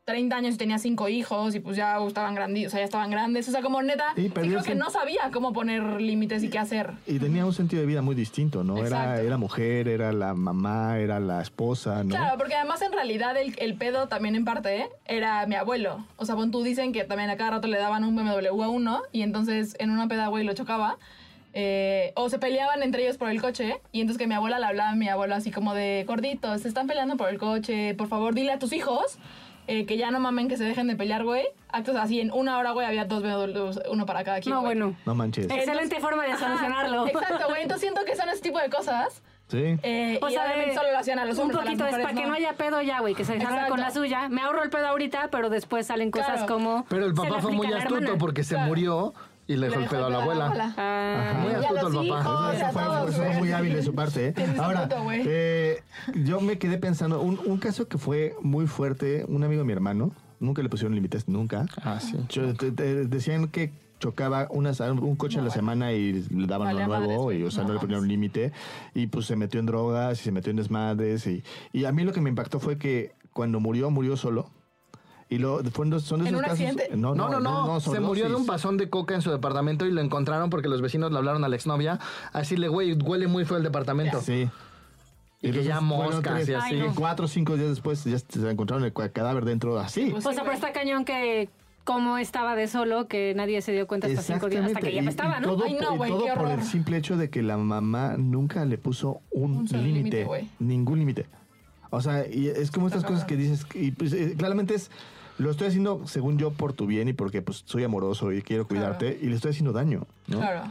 30 0.06 0.36
años 0.36 0.56
y 0.56 0.58
tenía 0.58 0.80
cinco 0.80 1.08
hijos 1.08 1.56
y 1.56 1.62
pues 1.62 1.78
ya 1.78 1.98
estaban 2.06 2.36
grandes, 2.36 2.68
o 2.68 2.70
sea, 2.70 2.80
ya 2.80 2.86
estaban 2.86 3.10
grandes. 3.10 3.48
O 3.48 3.52
sea, 3.52 3.62
como 3.62 3.82
neta, 3.82 4.14
Y 4.18 4.24
sí 4.24 4.30
creo 4.30 4.62
que 4.62 4.76
no 4.76 4.90
sabía 4.90 5.30
cómo 5.32 5.54
poner 5.54 6.02
límites 6.02 6.44
y 6.44 6.50
qué 6.50 6.60
hacer. 6.60 6.92
Y 7.08 7.20
tenía 7.20 7.46
un 7.46 7.54
sentido 7.54 7.82
de 7.82 7.88
vida 7.88 8.02
muy 8.02 8.14
distinto, 8.14 8.66
¿no? 8.66 8.78
Era, 8.78 8.88
Exacto. 8.88 9.22
era 9.22 9.38
mujer, 9.38 9.88
era 9.88 10.12
la 10.12 10.34
mamá, 10.34 11.00
era 11.00 11.22
la 11.22 11.42
esposa, 11.42 12.04
¿no? 12.04 12.10
Claro, 12.10 12.38
porque 12.38 12.56
además 12.56 12.82
en 12.82 12.92
realidad 12.92 13.38
el, 13.38 13.56
el 13.60 13.76
pedo 13.76 14.10
también 14.10 14.36
en 14.36 14.44
parte 14.44 14.76
¿eh? 14.76 14.90
era 15.06 15.46
mi 15.46 15.56
abuelo. 15.56 16.06
O 16.18 16.26
sea, 16.26 16.36
pon 16.36 16.52
tú 16.52 16.64
dicen 16.64 16.92
que 16.92 17.06
también 17.06 17.30
a 17.30 17.38
cada 17.38 17.52
rato 17.52 17.68
le 17.68 17.78
daban 17.78 18.04
un 18.04 18.16
BMW 18.16 18.62
a 18.62 18.70
uno 18.70 19.04
y 19.14 19.22
entonces 19.22 19.76
en 19.80 19.90
una 19.90 20.10
peda, 20.10 20.28
güey, 20.28 20.44
lo 20.44 20.54
chocaba. 20.54 20.98
Eh, 21.56 22.14
o 22.16 22.30
se 22.30 22.40
peleaban 22.40 22.82
entre 22.82 23.04
ellos 23.04 23.18
por 23.18 23.30
el 23.30 23.40
coche 23.40 23.80
y 23.92 24.02
entonces 24.02 24.18
que 24.18 24.26
mi 24.26 24.34
abuela 24.34 24.58
le 24.58 24.66
hablaba 24.66 24.90
a 24.90 24.96
mi 24.96 25.08
abuelo 25.08 25.36
así 25.36 25.52
como 25.52 25.76
de 25.76 26.04
gorditos, 26.08 26.62
se 26.62 26.68
están 26.68 26.88
peleando 26.88 27.16
por 27.16 27.30
el 27.30 27.38
coche, 27.38 27.94
por 27.94 28.08
favor 28.08 28.34
dile 28.34 28.54
a 28.54 28.58
tus 28.58 28.74
hijos 28.74 29.20
eh, 29.68 29.86
que 29.86 29.98
ya 29.98 30.12
no 30.12 30.20
mamen 30.20 30.48
que 30.48 30.58
se 30.58 30.64
dejen 30.64 30.88
de 30.88 30.96
pelear, 30.96 31.24
güey. 31.24 31.46
Actos 31.70 31.96
así, 31.96 32.20
en 32.22 32.32
una 32.32 32.58
hora, 32.58 32.72
güey, 32.72 32.86
había 32.86 33.06
dos 33.06 33.24
BMWs, 33.24 33.82
uno 33.92 34.06
para 34.06 34.24
cada 34.24 34.40
quien. 34.40 34.54
no, 34.54 34.62
güey. 34.62 34.76
bueno. 34.78 34.96
No 35.06 35.16
manches. 35.16 35.46
Excelente 35.50 36.00
forma 36.00 36.24
de 36.24 36.32
Ajá, 36.34 36.46
solucionarlo. 36.48 37.08
Exacto, 37.08 37.48
güey. 37.50 37.62
Entonces 37.64 37.82
siento 37.82 38.06
que 38.06 38.16
son 38.16 38.30
ese 38.30 38.42
tipo 38.42 38.60
de 38.60 38.70
cosas. 38.70 39.22
Sí. 39.50 39.78
eh, 39.84 40.20
O 40.22 40.30
y 40.30 40.34
sea, 40.34 40.46
de- 40.56 40.74
solo 40.74 40.92
lo 40.92 40.98
hacían 40.98 41.20
a 41.20 41.26
los 41.26 41.38
un 41.38 41.44
hombres. 41.44 41.60
a 41.60 41.66
las 41.66 41.74
poquito 41.76 41.86
es 41.98 42.04
para 42.04 42.14
que 42.20 42.26
no 42.26 42.34
haya 42.34 42.54
pedo 42.54 42.82
ya, 42.82 43.02
güey, 43.02 43.14
que 43.14 43.24
se 43.26 43.34
salga 43.38 43.50
Exacto. 43.52 43.72
con 43.72 43.80
la 43.82 43.92
suya. 43.92 44.30
Me 44.30 44.42
ahorro 44.42 44.64
el 44.64 44.70
pedo 44.70 44.88
ahorita, 44.88 45.30
pero 45.32 45.50
después 45.50 45.86
salen 45.88 46.12
cosas 46.12 46.44
Claro. 46.44 46.54
como. 46.54 46.86
Pero 46.90 47.06
el 47.06 47.14
papá 47.14 47.40
fue 47.42 47.52
muy 47.52 47.72
astuto 47.72 48.18
porque 48.18 48.44
se 48.44 48.56
Claro. 48.56 48.68
murió 48.70 49.14
y 49.48 49.56
le 49.56 49.68
dejó 49.70 49.82
el 49.82 49.88
pedo 49.88 50.06
a 50.06 50.10
la 50.10 50.22
abuela. 50.22 50.74
Ah, 50.78 51.40
Muy 51.42 51.52
astuto 51.54 52.02
el 52.02 52.10
papá. 52.10 52.54
Eso 52.56 52.66
fue, 52.72 52.84
todos, 52.84 53.10
eso 53.10 53.18
fue 53.18 53.26
güey. 53.28 53.40
muy 53.40 53.52
hábil 53.52 53.74
de 53.74 53.84
su 53.84 53.94
parte. 53.96 54.34
¿eh? 54.38 54.56
Ahora, 54.60 54.88
eh, 55.26 55.82
yo 56.16 56.40
me 56.42 56.58
quedé 56.58 56.78
pensando, 56.78 57.22
un, 57.22 57.40
un 57.46 57.58
caso 57.58 57.88
que 57.88 57.98
fue 57.98 58.36
muy 58.42 58.68
fuerte, 58.68 59.26
un 59.28 59.44
amigo 59.44 59.62
de 59.62 59.66
mi 59.66 59.74
hermano, 59.74 60.12
nunca 60.40 60.62
le 60.62 60.70
pusieron 60.70 60.96
límites, 60.96 61.28
nunca. 61.28 61.66
Ah, 61.84 62.00
sí. 62.00 62.18
Yo- 62.30 62.54
te- 62.54 62.72
te- 62.72 63.06
decían 63.06 63.48
que 63.50 63.72
chocaba 64.00 64.48
unas- 64.50 64.80
un 64.82 65.16
coche 65.16 65.40
a 65.40 65.42
la 65.44 65.50
semana 65.50 65.94
y 65.94 66.26
le 66.30 66.48
daban 66.48 66.76
uno 66.76 67.00
nuevo, 67.00 67.32
y, 67.32 67.44
o 67.44 67.52
sea, 67.52 67.64
No 67.64 67.70
no, 67.70 67.74
le 67.76 67.80
ponían 67.80 68.02
un 68.02 68.08
límite. 68.08 68.52
Y 68.94 69.08
pues 69.08 69.26
se 69.26 69.36
metió 69.38 69.60
en 69.62 69.66
drogas 69.66 70.20
y 70.20 70.24
se 70.24 70.32
metió 70.32 70.52
en 70.52 70.58
desmadres. 70.58 71.26
Y, 71.28 71.44
y 71.72 71.86
a 71.86 71.92
mí 71.94 72.04
lo 72.04 72.12
que 72.12 72.20
me 72.22 72.30
impactó 72.30 72.60
fue 72.60 72.78
que 72.78 73.14
cuando 73.32 73.60
murió, 73.62 73.90
murió 73.92 74.18
solo. 74.18 74.50
Y 75.34 75.40
lo, 75.40 75.64
son 75.64 76.24
de 76.24 76.30
¿En 76.30 76.36
esos 76.36 76.38
un 76.38 76.42
casos. 76.42 76.52
accidente? 76.52 76.90
No, 76.96 77.16
no, 77.16 77.40
no. 77.40 77.80
se 77.80 78.00
murió 78.00 78.30
de 78.30 78.36
un 78.36 78.46
pasón 78.46 78.78
de 78.78 78.88
coca 78.88 79.16
en 79.16 79.24
su 79.24 79.32
departamento 79.32 79.88
y 79.88 79.92
lo 79.92 80.00
encontraron 80.00 80.52
porque 80.52 80.68
los 80.68 80.80
vecinos 80.80 81.12
le 81.12 81.18
hablaron 81.18 81.44
a 81.44 81.50
la 81.50 81.56
exnovia. 81.56 82.00
Así 82.34 82.56
le, 82.56 82.68
güey, 82.68 82.94
huele 82.94 83.26
muy 83.26 83.44
feo 83.44 83.58
el 83.58 83.64
departamento. 83.64 84.22
Sí. 84.22 84.48
Y 85.42 85.52
que 85.52 85.64
ya 85.64 85.82
moscas 85.82 86.48
y 86.48 86.54
así. 86.54 86.76
Ay, 86.76 86.82
no. 86.82 86.94
Cuatro 86.94 87.26
o 87.26 87.28
cinco 87.28 87.58
días 87.58 87.70
después 87.70 88.04
ya 88.04 88.20
se 88.20 88.48
encontraron 88.48 88.86
el 88.86 88.94
cadáver 88.94 89.44
dentro 89.44 89.80
así. 89.80 90.12
Pues 90.12 90.24
o 90.24 90.30
sí, 90.30 90.36
sea, 90.36 90.44
pero 90.44 90.56
está 90.56 90.72
cañón 90.72 91.04
que 91.04 91.50
como 91.84 92.20
estaba 92.20 92.56
de 92.56 92.68
solo, 92.68 93.08
que 93.08 93.34
nadie 93.36 93.62
se 93.64 93.72
dio 93.72 93.88
cuenta 93.88 94.06
hasta 94.06 94.22
cinco 94.22 94.50
días, 94.50 94.68
hasta 94.68 94.82
que 94.82 94.94
ya 94.94 95.02
estaba, 95.02 95.40
¿no? 95.40 95.48
Todo, 95.48 95.66
Ay, 95.66 95.78
no, 95.82 95.98
güey, 95.98 96.12
todo 96.12 96.26
qué 96.26 96.32
por 96.34 96.52
el 96.52 96.62
simple 96.62 96.98
hecho 96.98 97.18
de 97.18 97.32
que 97.32 97.42
la 97.42 97.58
mamá 97.58 98.18
nunca 98.18 98.64
le 98.66 98.78
puso 98.78 99.22
un, 99.32 99.66
límite. 99.66 100.28
Ningún 100.60 101.00
límite. 101.00 101.26
O 101.90 102.02
sea, 102.02 102.26
y 102.28 102.48
es 102.48 102.72
como 102.72 102.88
estas 102.88 103.04
cosas 103.04 103.24
que 103.24 103.36
dices, 103.36 103.68
y 103.76 103.92
pues, 103.92 104.14
eh, 104.14 104.34
claramente 104.36 104.74
es, 104.74 104.90
lo 105.38 105.52
estoy 105.52 105.68
haciendo 105.68 106.02
según 106.06 106.38
yo 106.38 106.52
por 106.52 106.74
tu 106.74 106.86
bien 106.86 107.08
y 107.08 107.14
porque 107.14 107.42
pues 107.42 107.64
soy 107.66 107.84
amoroso 107.84 108.32
y 108.32 108.42
quiero 108.42 108.68
cuidarte 108.68 109.18
y 109.22 109.28
le 109.28 109.36
estoy 109.36 109.52
haciendo 109.52 109.72
daño, 109.74 110.06
¿no? 110.28 110.38
Claro. 110.40 110.64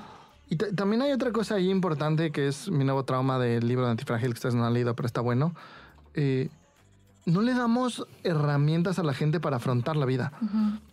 Y 0.49 0.57
ta- 0.57 0.71
también 0.75 1.03
hay 1.03 1.13
otra 1.13 1.33
cosa 1.33 1.55
ahí 1.57 1.71
importante 1.71 2.31
que 2.31 2.47
es 2.49 2.71
mi 2.71 2.85
nuevo 2.85 3.05
trauma 3.05 3.39
del 3.39 3.67
libro 3.67 3.85
de 3.87 3.91
Antifrágil 3.93 4.29
que 4.31 4.35
ustedes 4.39 4.55
no 4.55 4.65
han 4.65 4.75
leído, 4.75 4.95
pero 4.95 5.07
está 5.07 5.21
bueno. 5.21 5.55
Eh, 6.15 6.49
no 7.25 7.41
le 7.43 7.55
damos 7.55 8.07
herramientas 8.25 8.99
a 8.99 9.03
la 9.03 9.15
gente 9.15 9.39
para 9.41 9.57
afrontar 9.57 9.97
la 9.97 10.07
vida. 10.07 10.33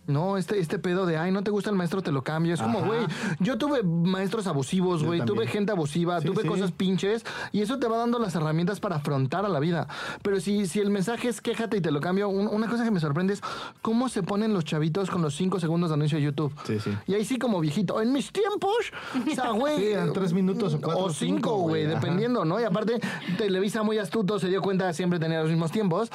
No, 0.08 0.38
este, 0.38 0.58
este 0.60 0.80
pedo 0.80 1.06
de, 1.06 1.18
ay, 1.18 1.32
no 1.32 1.44
te 1.44 1.52
gusta 1.52 1.70
el 1.70 1.76
maestro, 1.76 2.02
te 2.02 2.12
lo 2.12 2.24
cambio. 2.24 2.54
Es 2.56 2.62
como, 2.62 2.82
güey, 2.84 3.02
yo 3.40 3.58
tuve 3.60 3.84
maestros 3.84 4.48
abusivos, 4.48 5.04
güey, 5.04 5.24
tuve 5.24 5.46
gente 5.46 5.72
abusiva, 5.72 6.20
Sí, 6.20 6.28
tuve 6.28 6.42
sí. 6.42 6.48
cosas 6.48 6.72
pinches, 6.72 7.24
y 7.52 7.62
eso 7.62 7.78
te 7.78 7.88
va 7.88 7.98
dando 7.98 8.18
las 8.18 8.34
herramientas 8.36 8.80
para 8.80 8.96
afrontar 8.96 9.46
a 9.46 9.50
la 9.50 9.60
vida. 9.60 9.88
Pero 10.24 10.40
si, 10.40 10.66
si 10.66 10.80
el 10.80 10.90
mensaje 10.90 11.28
es 11.30 11.42
quéjate 11.42 11.78
y 11.78 11.82
te 11.82 11.92
lo 11.92 12.00
cambio, 12.02 12.28
un- 12.30 12.48
una 12.48 12.68
cosa 12.68 12.84
que 12.84 12.90
me 12.92 13.00
sorprende 13.00 13.34
es 13.34 13.42
cómo 13.84 14.10
se 14.10 14.24
ponen 14.24 14.52
los 14.54 14.66
chavitos 14.66 15.12
con 15.12 15.22
los 15.22 15.36
cinco 15.36 15.60
segundos 15.60 15.92
de 15.92 15.94
anuncio 15.96 16.18
de 16.18 16.24
YouTube. 16.24 16.54
Sí, 16.66 16.80
sí. 16.80 16.92
Y 17.06 17.14
ahí 17.14 17.24
sí 17.26 17.38
como 17.38 17.60
viejito. 17.60 18.02
En 18.02 18.12
mis 18.12 18.32
tiempos, 18.32 18.92
o 19.32 19.36
sea, 19.36 19.52
güey. 19.52 19.78
Sí, 19.78 19.94
tres 20.16 20.34
minutos 20.34 20.74
o 20.74 20.82
cuatro 20.82 21.04
O 21.04 21.08
o 21.08 21.14
cinco, 21.14 21.56
güey, 21.58 21.86
dependiendo, 21.86 22.46
¿no? 22.46 22.60
Y 22.60 22.64
aparte, 22.64 23.00
Televisa 23.38 23.84
muy 23.84 24.00
astuto 24.00 24.40
se 24.40 24.48
dio 24.48 24.62
cuenta 24.64 24.88
de 24.88 24.94
siempre 24.96 25.20
tenía 25.20 25.42
los 25.42 25.50
mismos 25.52 25.72
tiempos. 25.72 26.10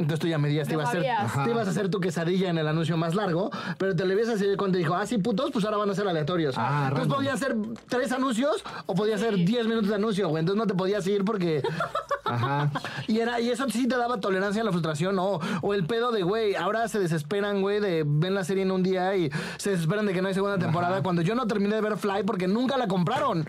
Entonces 0.00 0.18
tú 0.20 0.26
ya 0.28 0.38
medías, 0.38 0.66
te 0.66 0.74
No 0.74 0.80
ibas, 0.80 0.94
a 0.94 0.98
hacer, 0.98 1.44
te 1.44 1.50
ibas 1.50 1.68
a 1.68 1.70
hacer 1.70 1.90
tu 1.90 2.00
quesadilla 2.00 2.48
en 2.48 2.56
el 2.56 2.66
anuncio 2.66 2.96
más 2.96 3.14
largo, 3.14 3.50
pero 3.76 3.94
Televisa 3.94 4.36
se 4.38 4.46
dio 4.46 4.56
cuenta 4.56 4.78
y 4.78 4.80
dijo, 4.80 4.94
ah, 4.94 5.04
sí, 5.06 5.18
putos, 5.18 5.50
pues 5.50 5.62
ahora 5.66 5.76
van 5.76 5.90
a 5.90 5.94
ser 5.94 6.08
aleatorios. 6.08 6.54
Ah, 6.56 6.84
Entonces 6.88 6.98
random. 7.00 7.16
podía 7.16 7.32
hacer 7.34 7.56
tres 7.88 8.10
anuncios 8.12 8.64
o 8.86 8.94
podía 8.94 9.16
hacer 9.16 9.36
diez 9.36 9.66
minutos 9.66 9.90
de 9.90 9.96
anuncio, 9.96 10.28
güey. 10.28 10.40
Entonces 10.40 10.58
no 10.58 10.66
te 10.66 10.74
podías 10.74 11.06
ir 11.06 11.22
porque... 11.24 11.62
Ajá. 12.24 12.70
Y, 13.08 13.18
era, 13.18 13.40
y 13.40 13.50
eso 13.50 13.68
sí 13.70 13.88
te 13.88 13.96
daba 13.96 14.20
tolerancia 14.20 14.62
a 14.62 14.64
la 14.64 14.70
frustración, 14.70 15.16
¿no? 15.16 15.40
O 15.62 15.74
el 15.74 15.84
pedo 15.84 16.12
de, 16.12 16.22
güey, 16.22 16.54
ahora 16.54 16.86
se 16.86 17.00
desesperan, 17.00 17.60
güey, 17.60 17.80
de 17.80 18.04
ven 18.06 18.34
la 18.34 18.44
serie 18.44 18.62
en 18.62 18.70
un 18.70 18.82
día 18.84 19.16
y 19.16 19.30
se 19.56 19.70
desesperan 19.70 20.06
de 20.06 20.12
que 20.12 20.22
no 20.22 20.28
hay 20.28 20.34
segunda 20.34 20.56
temporada 20.58 21.02
cuando 21.02 21.22
yo 21.22 21.34
no 21.34 21.46
terminé 21.48 21.74
de 21.74 21.80
ver 21.80 21.96
Fly 21.96 22.22
porque 22.24 22.46
nunca 22.46 22.76
la 22.78 22.86
compraron. 22.86 23.46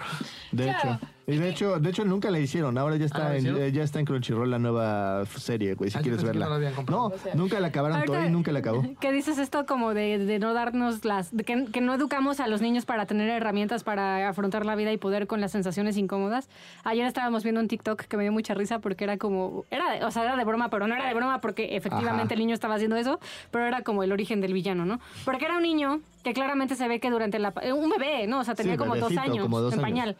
De 0.51 0.63
Claro. 0.63 0.93
hecho. 0.95 0.99
Y 1.27 1.37
de 1.37 1.49
hecho, 1.49 1.79
de 1.79 1.89
hecho 1.89 2.03
nunca 2.03 2.29
la 2.31 2.39
hicieron. 2.39 2.77
Ahora 2.77 2.95
ya 2.97 3.03
¿Ah, 3.03 3.05
está, 3.05 3.35
en, 3.37 3.55
eh, 3.55 3.71
ya 3.71 3.83
está 3.83 3.99
en 3.99 4.05
Crunchyroll 4.05 4.49
la 4.49 4.59
nueva 4.59 5.23
serie, 5.37 5.75
güey, 5.75 5.89
si 5.91 5.97
Ah, 5.97 6.01
quieres 6.01 6.23
verla. 6.23 6.45
no 6.45 6.49
la 6.49 6.55
habían 6.57 6.73
comprado. 6.73 7.09
No, 7.09 7.33
nunca 7.35 7.59
la 7.59 7.67
acabaron 7.67 8.03
todo 8.03 8.23
y 8.25 8.29
nunca 8.29 8.51
la 8.51 8.59
acabó. 8.59 8.83
¿Qué 8.99 9.11
dices 9.11 9.37
esto 9.37 9.65
como 9.65 9.93
de, 9.93 10.17
de 10.17 10.39
no 10.39 10.53
darnos 10.53 11.05
las... 11.05 11.35
de 11.35 11.43
que, 11.43 11.65
que 11.71 11.79
no 11.81 11.93
educamos 11.93 12.39
a 12.39 12.47
los 12.47 12.61
niños 12.61 12.85
para 12.85 13.05
tener 13.05 13.29
herramientas 13.29 13.83
para 13.83 14.27
afrontar 14.29 14.65
la 14.65 14.75
vida 14.75 14.91
y 14.91 14.97
poder 14.97 15.27
con 15.27 15.39
las 15.41 15.51
sensaciones 15.51 15.95
incómodas? 15.97 16.49
Ayer 16.83 17.05
estábamos 17.05 17.43
viendo 17.43 17.61
un 17.61 17.67
TikTok 17.67 18.01
que 18.01 18.17
me 18.17 18.23
dio 18.23 18.31
mucha 18.31 18.53
risa 18.53 18.79
porque 18.79 19.03
era 19.03 19.17
como... 19.17 19.63
Era 19.71 19.91
de, 19.93 20.03
o 20.03 20.11
sea, 20.11 20.23
era 20.23 20.35
de 20.35 20.43
broma, 20.43 20.69
pero 20.69 20.87
no 20.87 20.95
era 20.95 21.07
de 21.07 21.13
broma 21.13 21.39
porque 21.39 21.75
efectivamente 21.77 22.25
Ajá. 22.25 22.33
el 22.33 22.39
niño 22.39 22.53
estaba 22.55 22.75
haciendo 22.75 22.95
eso, 22.97 23.19
pero 23.51 23.65
era 23.65 23.83
como 23.83 24.03
el 24.03 24.11
origen 24.11 24.41
del 24.41 24.53
villano, 24.53 24.85
¿no? 24.85 24.99
Porque 25.23 25.45
era 25.45 25.55
un 25.57 25.63
niño 25.63 26.01
que 26.23 26.33
claramente 26.33 26.75
se 26.75 26.87
ve 26.87 26.99
que 26.99 27.09
durante 27.09 27.39
la... 27.39 27.51
pa- 27.51 27.61
Un 27.73 27.89
bebé, 27.89 28.27
¿no? 28.27 28.39
O 28.39 28.43
sea, 28.43 28.55
tenía 28.55 28.73
Sí, 28.73 28.77
como 28.79 28.95
dos 28.95 29.15
años 29.17 29.39
como 29.43 29.59
dos 29.61 29.73
en 29.73 29.79
años. 29.79 29.89
pañal. 29.89 30.17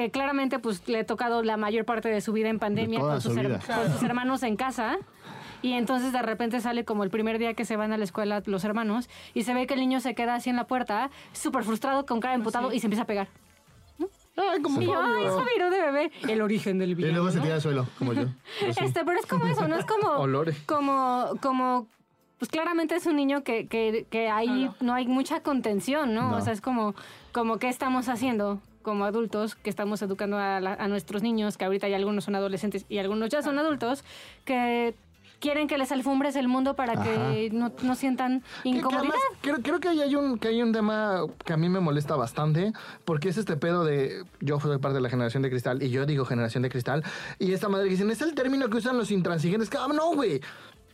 Que 0.00 0.10
claramente 0.10 0.58
pues 0.58 0.88
le 0.88 1.00
ha 1.00 1.04
tocado 1.04 1.42
la 1.42 1.58
mayor 1.58 1.84
parte 1.84 2.08
de 2.08 2.22
su 2.22 2.32
vida 2.32 2.48
en 2.48 2.58
pandemia 2.58 3.00
con 3.00 3.20
sus, 3.20 3.34
vida. 3.34 3.60
con 3.66 3.92
sus 3.92 4.02
hermanos 4.02 4.42
en 4.42 4.56
casa. 4.56 4.96
Y 5.60 5.74
entonces 5.74 6.10
de 6.14 6.22
repente 6.22 6.58
sale 6.62 6.86
como 6.86 7.04
el 7.04 7.10
primer 7.10 7.38
día 7.38 7.52
que 7.52 7.66
se 7.66 7.76
van 7.76 7.92
a 7.92 7.98
la 7.98 8.04
escuela 8.04 8.42
los 8.46 8.64
hermanos 8.64 9.10
y 9.34 9.42
se 9.42 9.52
ve 9.52 9.66
que 9.66 9.74
el 9.74 9.80
niño 9.80 10.00
se 10.00 10.14
queda 10.14 10.36
así 10.36 10.48
en 10.48 10.56
la 10.56 10.66
puerta, 10.66 11.10
súper 11.34 11.64
frustrado, 11.64 12.06
con 12.06 12.20
cara 12.20 12.32
de 12.32 12.36
emputado 12.38 12.72
y 12.72 12.80
se 12.80 12.86
empieza 12.86 13.02
a 13.02 13.06
pegar. 13.06 13.28
Ay, 14.38 14.62
como 14.62 14.80
Y 14.80 14.86
yo, 14.86 14.94
ay, 14.98 15.26
viró 15.54 15.68
de 15.68 15.82
bebé. 15.82 16.12
El 16.26 16.40
origen 16.40 16.78
del 16.78 16.92
Y 16.92 16.94
villano. 16.94 17.16
luego 17.16 17.30
se 17.30 17.36
¿no? 17.36 17.42
tira 17.42 17.56
al 17.56 17.60
suelo, 17.60 17.86
como 17.98 18.14
yo. 18.14 18.22
Pues 18.60 18.76
sí. 18.76 18.84
Este, 18.84 19.04
pero 19.04 19.18
es 19.20 19.26
como 19.26 19.44
eso, 19.48 19.68
no 19.68 19.76
es 19.76 19.84
como. 19.84 20.08
Olores. 20.16 20.56
Como, 20.64 21.32
como. 21.42 21.88
Pues 22.38 22.50
claramente 22.50 22.94
es 22.94 23.04
un 23.04 23.16
niño 23.16 23.42
que, 23.44 23.66
que, 23.68 24.06
que 24.08 24.30
ahí 24.30 24.46
Claro. 24.62 24.74
no 24.80 24.94
hay 24.94 25.06
mucha 25.06 25.42
contención, 25.42 26.14
¿no? 26.14 26.30
No. 26.30 26.36
O 26.38 26.40
sea, 26.40 26.54
es 26.54 26.62
como, 26.62 26.94
como 27.32 27.58
qué 27.58 27.68
estamos 27.68 28.08
haciendo 28.08 28.62
como 28.82 29.04
adultos, 29.04 29.54
que 29.54 29.70
estamos 29.70 30.00
educando 30.02 30.38
a, 30.38 30.60
la- 30.60 30.74
a 30.74 30.88
nuestros 30.88 31.22
niños, 31.22 31.56
que 31.56 31.64
ahorita 31.64 31.88
ya 31.88 31.96
algunos 31.96 32.24
son 32.24 32.34
adolescentes 32.34 32.84
y 32.88 32.98
algunos 32.98 33.28
ya 33.28 33.42
son 33.42 33.58
adultos, 33.58 34.04
que 34.44 34.94
quieren 35.38 35.68
que 35.68 35.78
les 35.78 35.90
alfombres 35.90 36.36
el 36.36 36.48
mundo 36.48 36.76
para 36.76 37.02
que 37.02 37.48
no, 37.50 37.72
no 37.82 37.94
sientan 37.94 38.40
Que- 38.40 38.62
que 38.62 38.68
incomodidad. 38.68 39.00
además, 39.14 39.20
creo, 39.40 39.56
creo 39.62 39.80
que 39.80 39.88
hay 39.88 40.14
un, 40.14 40.38
que 40.38 40.48
hay 40.48 40.62
un 40.62 40.70
tema 40.72 41.22
que 41.46 41.54
a 41.54 41.56
mí 41.56 41.68
me 41.70 41.80
molesta 41.80 42.14
bastante, 42.14 42.74
porque 43.06 43.30
es 43.30 43.38
este 43.38 43.56
pedo 43.56 43.84
de 43.84 44.22
yo 44.40 44.60
soy 44.60 44.76
parte 44.78 44.96
de 44.96 45.00
la 45.00 45.08
generación 45.08 45.42
de 45.42 45.48
cristal 45.48 45.82
y 45.82 45.88
yo 45.88 46.04
digo 46.04 46.26
generación 46.26 46.62
de 46.62 46.68
cristal, 46.68 47.02
y 47.38 47.52
esta 47.54 47.70
madre 47.70 47.86
que 47.86 47.92
dicen, 47.92 48.10
es 48.10 48.20
el 48.20 48.34
término 48.34 48.68
que 48.68 48.76
usan 48.76 48.98
los 48.98 49.10
intransigentes, 49.10 49.70
que, 49.70 49.78
ah, 49.78 49.88
no, 49.94 50.14
güey. 50.14 50.42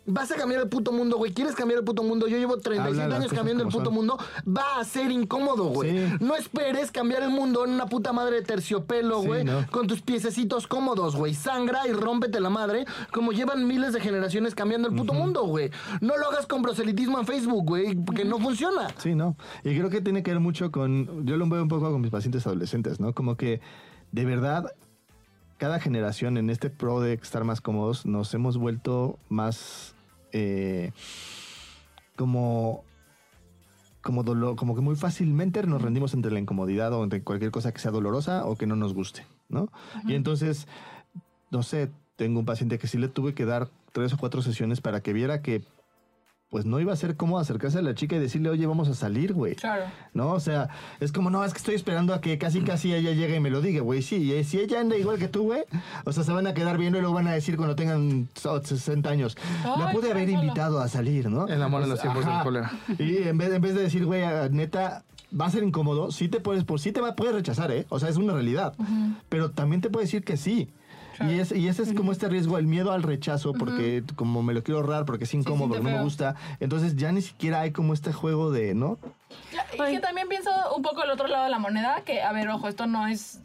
Vas 0.08 0.30
a 0.30 0.36
cambiar 0.36 0.62
el 0.62 0.68
puto 0.68 0.92
mundo, 0.92 1.16
güey. 1.16 1.32
¿Quieres 1.32 1.54
cambiar 1.56 1.80
el 1.80 1.84
puto 1.84 2.02
mundo? 2.04 2.28
Yo 2.28 2.38
llevo 2.38 2.58
37 2.58 3.02
Habla 3.02 3.08
las 3.08 3.20
años 3.25 3.32
cambiando 3.32 3.64
el 3.64 3.68
puto 3.70 3.86
son. 3.86 3.94
mundo. 3.94 4.18
Va 4.46 4.78
a 4.78 4.84
ser 4.84 5.10
incómodo, 5.10 5.64
güey. 5.64 5.90
Sí. 6.08 6.14
No 6.20 6.36
esperes 6.36 6.92
cambiar 6.92 7.25
el 7.25 7.30
mundo 7.30 7.64
en 7.64 7.72
una 7.72 7.86
puta 7.86 8.12
madre 8.12 8.36
de 8.36 8.42
terciopelo, 8.42 9.22
Sí, 9.22 9.26
güey. 9.26 9.44
no. 9.44 9.66
Con 9.70 9.86
tus 9.88 10.02
piececitos 10.02 10.66
cómodos, 10.68 11.16
güey. 11.16 11.34
Sangra 11.34 11.88
y 11.88 11.92
rómpete 11.92 12.38
la 12.40 12.50
madre, 12.50 12.84
como 13.12 13.32
llevan 13.32 13.66
miles 13.66 13.92
de 13.92 14.00
generaciones 14.00 14.54
cambiando 14.54 14.88
el 14.88 14.94
puto 14.94 15.12
mundo, 15.12 15.44
güey. 15.44 15.70
No 16.00 16.16
lo 16.16 16.28
hagas 16.30 16.46
con 16.46 16.62
proselitismo 16.62 17.18
en 17.18 17.26
Facebook, 17.26 17.64
güey, 17.66 17.94
porque 17.96 18.25
no 18.25 18.38
funciona. 18.38 18.88
Sí, 18.98 19.14
no. 19.16 19.36
Y 19.64 19.76
creo 19.76 19.90
que 19.90 20.00
tiene 20.00 20.22
que 20.22 20.30
ver 20.30 20.40
mucho 20.40 20.70
con. 20.70 21.26
Yo 21.26 21.36
lo 21.36 21.48
veo 21.48 21.62
un 21.62 21.68
poco 21.68 21.90
con 21.90 22.00
mis 22.00 22.10
pacientes 22.10 22.46
adolescentes, 22.46 23.00
¿no? 23.00 23.12
Como 23.12 23.36
que 23.36 23.60
de 24.12 24.25
verdad, 24.25 24.72
cada 25.58 25.80
generación 25.80 26.36
en 26.36 26.48
este 26.50 26.70
pro 26.70 27.00
de 27.00 27.14
estar 27.14 27.42
más 27.42 27.60
cómodos, 27.60 28.06
nos 28.06 28.32
hemos 28.34 28.56
vuelto 28.56 29.18
más. 29.28 29.94
Eh, 30.36 30.92
como. 32.16 32.84
Como, 34.02 34.22
dolo- 34.22 34.54
como 34.54 34.76
que 34.76 34.80
muy 34.82 34.94
fácilmente 34.94 35.60
nos 35.66 35.82
rendimos 35.82 36.14
entre 36.14 36.30
la 36.30 36.38
incomodidad 36.38 36.92
o 36.92 37.02
entre 37.02 37.22
cualquier 37.22 37.50
cosa 37.50 37.72
que 37.72 37.80
sea 37.80 37.90
dolorosa 37.90 38.46
o 38.46 38.54
que 38.56 38.64
no 38.68 38.76
nos 38.76 38.94
guste, 38.94 39.26
¿no? 39.48 39.68
Y 40.06 40.14
entonces, 40.14 40.68
no 41.50 41.64
sé, 41.64 41.90
tengo 42.14 42.38
un 42.38 42.46
paciente 42.46 42.78
que 42.78 42.86
sí 42.86 42.98
le 42.98 43.08
tuve 43.08 43.34
que 43.34 43.44
dar 43.44 43.68
tres 43.92 44.12
o 44.12 44.16
cuatro 44.16 44.42
sesiones 44.42 44.80
para 44.80 45.00
que 45.00 45.12
viera 45.12 45.42
que 45.42 45.64
pues 46.56 46.64
no 46.64 46.80
iba 46.80 46.90
a 46.90 46.96
ser 46.96 47.16
cómodo 47.16 47.38
acercarse 47.38 47.80
a 47.80 47.82
la 47.82 47.94
chica 47.94 48.16
y 48.16 48.18
decirle, 48.18 48.48
oye, 48.48 48.64
vamos 48.66 48.88
a 48.88 48.94
salir, 48.94 49.34
güey. 49.34 49.56
Claro. 49.56 49.84
¿No? 50.14 50.30
O 50.32 50.40
sea, 50.40 50.70
es 51.00 51.12
como, 51.12 51.28
no, 51.28 51.44
es 51.44 51.52
que 51.52 51.58
estoy 51.58 51.75
esperando 51.75 52.14
a 52.14 52.22
que 52.22 52.38
casi, 52.38 52.62
casi 52.62 52.94
ella 52.94 53.10
llegue 53.12 53.36
y 53.36 53.40
me 53.40 53.50
lo 53.50 53.60
diga, 53.60 53.82
güey. 53.82 54.00
Sí, 54.00 54.32
y 54.32 54.42
si 54.42 54.58
ella 54.58 54.80
anda 54.80 54.96
igual 54.96 55.18
que 55.18 55.28
tú, 55.28 55.42
güey, 55.42 55.64
o 56.06 56.12
sea, 56.12 56.25
se 56.25 56.32
van 56.32 56.46
a 56.46 56.54
quedar 56.54 56.78
viendo 56.78 56.96
y 56.96 57.02
luego 57.02 57.14
van 57.14 57.28
a 57.28 57.32
decir 57.34 57.58
cuando 57.58 57.76
tengan 57.76 58.26
so- 58.34 58.62
60 58.62 59.10
años, 59.10 59.36
la 59.64 59.90
pude 59.92 60.10
haber 60.10 60.30
invitado 60.30 60.80
a 60.80 60.88
salir, 60.88 61.28
¿no? 61.28 61.46
El 61.46 61.60
amor 61.62 61.82
en 61.82 61.90
los 61.90 62.00
sea, 62.00 62.10
tiempos 62.14 62.32
del 62.32 62.42
cólera. 62.42 62.72
Y 62.98 63.18
en 63.28 63.36
vez, 63.36 63.52
en 63.52 63.60
vez 63.60 63.75
de 63.75 63.82
decir, 63.82 64.06
güey, 64.06 64.22
ah, 64.22 64.48
neta, 64.50 65.04
va 65.38 65.44
a 65.44 65.50
ser 65.50 65.62
incómodo, 65.62 66.10
sí 66.10 66.28
te 66.28 66.40
puedes, 66.40 66.64
por 66.64 66.80
sí 66.80 66.90
te 66.90 67.02
va, 67.02 67.14
puedes 67.16 67.34
rechazar, 67.34 67.70
¿eh? 67.70 67.84
O 67.90 67.98
sea, 68.00 68.08
es 68.08 68.16
una 68.16 68.32
realidad. 68.32 68.72
Pero 69.28 69.50
también 69.50 69.82
te 69.82 69.90
puede 69.90 70.06
decir 70.06 70.25
que 70.25 70.38
sí. 70.38 70.70
Y, 71.20 71.38
es, 71.38 71.52
y 71.52 71.68
ese 71.68 71.82
es 71.82 71.92
como 71.94 72.12
este 72.12 72.28
riesgo, 72.28 72.58
el 72.58 72.66
miedo 72.66 72.92
al 72.92 73.02
rechazo, 73.02 73.52
porque 73.52 74.02
como 74.16 74.42
me 74.42 74.54
lo 74.54 74.62
quiero 74.62 74.80
ahorrar, 74.80 75.04
porque 75.04 75.25
es 75.25 75.35
incómodo, 75.35 75.68
porque 75.68 75.85
no 75.85 75.96
me 75.96 76.02
gusta. 76.02 76.37
Entonces 76.61 76.96
ya 76.96 77.12
ni 77.12 77.23
siquiera 77.23 77.61
hay 77.61 77.73
como 77.73 77.94
este 77.94 78.12
juego 78.12 78.50
de, 78.50 78.75
¿no? 78.75 78.99
Y 79.75 79.92
que 79.92 80.00
también 80.00 80.28
pienso 80.28 80.50
un 80.76 80.82
poco 80.82 81.02
el 81.04 81.11
otro 81.11 81.26
lado 81.26 81.44
de 81.44 81.50
la 81.50 81.58
moneda, 81.58 82.02
que, 82.04 82.23
a 82.23 82.32
ver, 82.32 82.49
ojo, 82.49 82.68
esto 82.68 82.87
no 82.87 83.06
es 83.06 83.40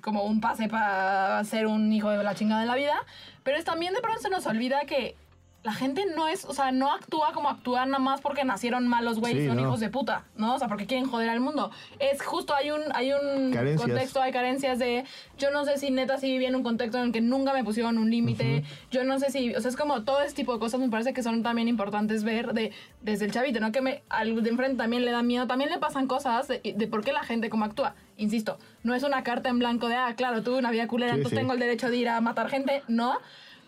como 0.00 0.24
un 0.24 0.40
pase 0.40 0.68
para 0.68 1.42
ser 1.44 1.66
un 1.66 1.92
hijo 1.92 2.10
de 2.10 2.22
la 2.22 2.34
chingada 2.34 2.62
de 2.62 2.66
la 2.66 2.76
vida, 2.76 2.94
pero 3.42 3.58
es 3.58 3.64
también 3.64 3.94
de 3.94 4.00
pronto 4.00 4.20
se 4.20 4.30
nos 4.30 4.46
olvida 4.46 4.80
que 4.86 5.14
la 5.62 5.74
gente 5.74 6.06
no 6.16 6.26
es, 6.26 6.46
o 6.46 6.54
sea, 6.54 6.72
no 6.72 6.90
actúa 6.90 7.32
como 7.34 7.50
actúan 7.50 7.90
nada 7.90 8.02
más 8.02 8.22
porque 8.22 8.44
nacieron 8.44 8.88
malos 8.88 9.20
güeyes 9.20 9.42
Sí, 9.42 9.46
son 9.46 9.56
no. 9.56 9.62
hijos 9.62 9.78
de 9.80 9.90
puta, 9.90 10.24
¿no? 10.36 10.54
O 10.54 10.58
sea, 10.58 10.68
porque 10.68 10.86
quieren 10.86 11.06
joder 11.06 11.28
al 11.28 11.40
mundo. 11.40 11.70
Es 11.98 12.22
justo, 12.22 12.54
hay 12.54 12.70
un, 12.70 12.80
hay 12.94 13.12
un 13.12 13.52
Carencias. 13.52 13.82
contexto, 13.88 14.22
hay 14.22 14.32
carencias 14.32 14.78
de, 14.78 15.04
yo 15.36 15.50
no 15.50 15.66
sé 15.66 15.76
si 15.76 15.90
neta 15.90 16.16
sí 16.16 16.30
vivía 16.30 16.48
en 16.48 16.54
un 16.56 16.62
contexto 16.62 16.96
en 16.96 17.04
el 17.04 17.12
que 17.12 17.20
nunca 17.20 17.52
me 17.52 17.62
pusieron 17.62 17.98
un 17.98 18.10
límite, 18.10 18.64
yo 18.90 19.04
no 19.04 19.18
sé 19.18 19.30
si, 19.30 19.54
o 19.54 19.60
sea, 19.60 19.68
es 19.68 19.76
como 19.76 20.02
todo 20.02 20.22
ese 20.22 20.34
tipo 20.34 20.54
de 20.54 20.58
cosas 20.60 20.80
me 20.80 20.88
parece 20.88 21.12
que 21.12 21.22
son 21.22 21.42
también 21.42 21.68
importantes 21.68 22.24
ver 22.24 22.54
de, 22.54 22.72
desde 23.02 23.26
el 23.26 23.32
chavito, 23.32 23.60
¿no? 23.60 23.70
Que 23.70 23.82
me, 23.82 24.02
al 24.08 24.42
de 24.42 24.48
enfrente 24.48 24.78
también 24.78 25.04
le 25.04 25.10
da 25.10 25.22
miedo, 25.22 25.46
también 25.46 25.68
le 25.70 25.78
pasan 25.78 26.06
cosas 26.06 26.48
de, 26.48 26.60
de 26.74 26.86
por 26.86 27.04
qué 27.04 27.12
la 27.12 27.22
gente 27.22 27.50
como 27.50 27.66
actúa. 27.66 27.94
Insisto, 28.16 28.58
no 28.82 28.94
es 28.94 29.02
una 29.02 29.22
carta 29.24 29.50
en 29.50 29.58
blanco 29.58 29.88
de, 29.88 29.96
ah, 29.96 30.14
claro, 30.16 30.42
tuve 30.42 30.58
una 30.58 30.70
vida 30.70 30.86
culera, 30.86 31.12
Sí, 31.12 31.18
entonces 31.18 31.36
sí. 31.38 31.40
tengo 31.42 31.52
el 31.52 31.58
derecho 31.60 31.90
de 31.90 31.96
ir 31.98 32.08
a 32.08 32.20
matar 32.22 32.48
gente, 32.48 32.82
no. 32.88 33.18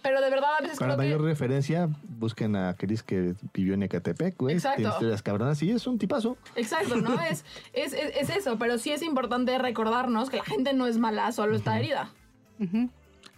Pero 0.03 0.21
de 0.21 0.31
verdad 0.31 0.51
a 0.59 0.63
veces 0.63 0.79
Para 0.79 0.95
creo 0.95 0.99
que... 0.99 1.07
mayor 1.07 1.23
referencia, 1.23 1.89
busquen 2.19 2.57
a 2.57 2.75
Chris 2.75 3.03
que 3.03 3.35
vivió 3.55 3.75
en 3.75 3.85
Ecatepec, 3.85 4.37
güey. 4.37 4.57
Exacto. 4.57 4.77
Tiene 4.79 4.93
historias 4.93 5.23
cabronas 5.23 5.63
y 5.63 5.71
es 5.71 5.87
un 5.87 5.99
tipazo. 5.99 6.37
Exacto, 6.57 6.97
¿no? 6.97 7.21
es, 7.31 7.45
es, 7.73 7.93
es, 7.93 8.17
es 8.17 8.31
eso, 8.31 8.59
pero 8.59 8.79
sí 8.79 8.91
es 8.91 9.03
importante 9.03 9.57
recordarnos 9.59 10.29
que 10.29 10.39
la 10.39 10.45
gente 10.45 10.73
no 10.73 10.87
es 10.87 10.99
mala, 10.99 11.31
solo 11.33 11.55
está 11.57 11.79
herida. 11.79 12.11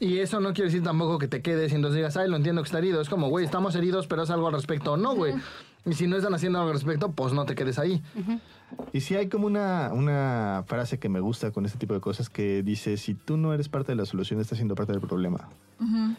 Y 0.01 0.19
eso 0.19 0.41
no 0.41 0.53
quiere 0.53 0.71
decir 0.71 0.83
tampoco 0.83 1.19
que 1.19 1.29
te 1.29 1.41
quedes 1.41 1.73
y 1.73 1.77
entonces 1.77 1.97
digas, 1.97 2.17
ay, 2.17 2.29
lo 2.29 2.37
entiendo 2.37 2.63
que 2.63 2.67
está 2.67 2.79
herido. 2.79 3.01
Es 3.01 3.09
como, 3.09 3.29
güey, 3.29 3.45
estamos 3.45 3.75
heridos, 3.77 4.07
pero 4.07 4.23
haz 4.23 4.31
algo 4.31 4.49
al 4.49 4.53
respecto. 4.53 4.97
No, 4.97 5.15
güey. 5.15 5.35
Y 5.87 5.93
si 5.93 6.07
no 6.07 6.17
están 6.17 6.35
haciendo 6.35 6.59
algo 6.59 6.71
al 6.71 6.77
respecto, 6.77 7.13
pues 7.13 7.33
no 7.33 7.45
te 7.45 7.55
quedes 7.55 7.79
ahí. 7.79 8.03
Y 8.93 9.01
sí 9.01 9.15
hay 9.15 9.29
como 9.29 9.47
una, 9.47 9.91
una 9.93 10.65
frase 10.67 10.99
que 10.99 11.09
me 11.09 11.21
gusta 11.21 11.51
con 11.51 11.67
este 11.67 11.79
tipo 11.79 11.95
de 11.95 12.01
cosas 12.01 12.31
que 12.31 12.63
dice, 12.63 12.97
si 12.97 13.15
tú 13.15 13.37
no 13.37 13.53
eres 13.53 13.69
parte 13.69 13.93
de 13.93 13.97
la 13.97 14.07
solución, 14.07 14.41
estás 14.41 14.59
siendo 14.59 14.75
parte 14.75 14.93
del 14.93 15.01
problema. 15.03 15.49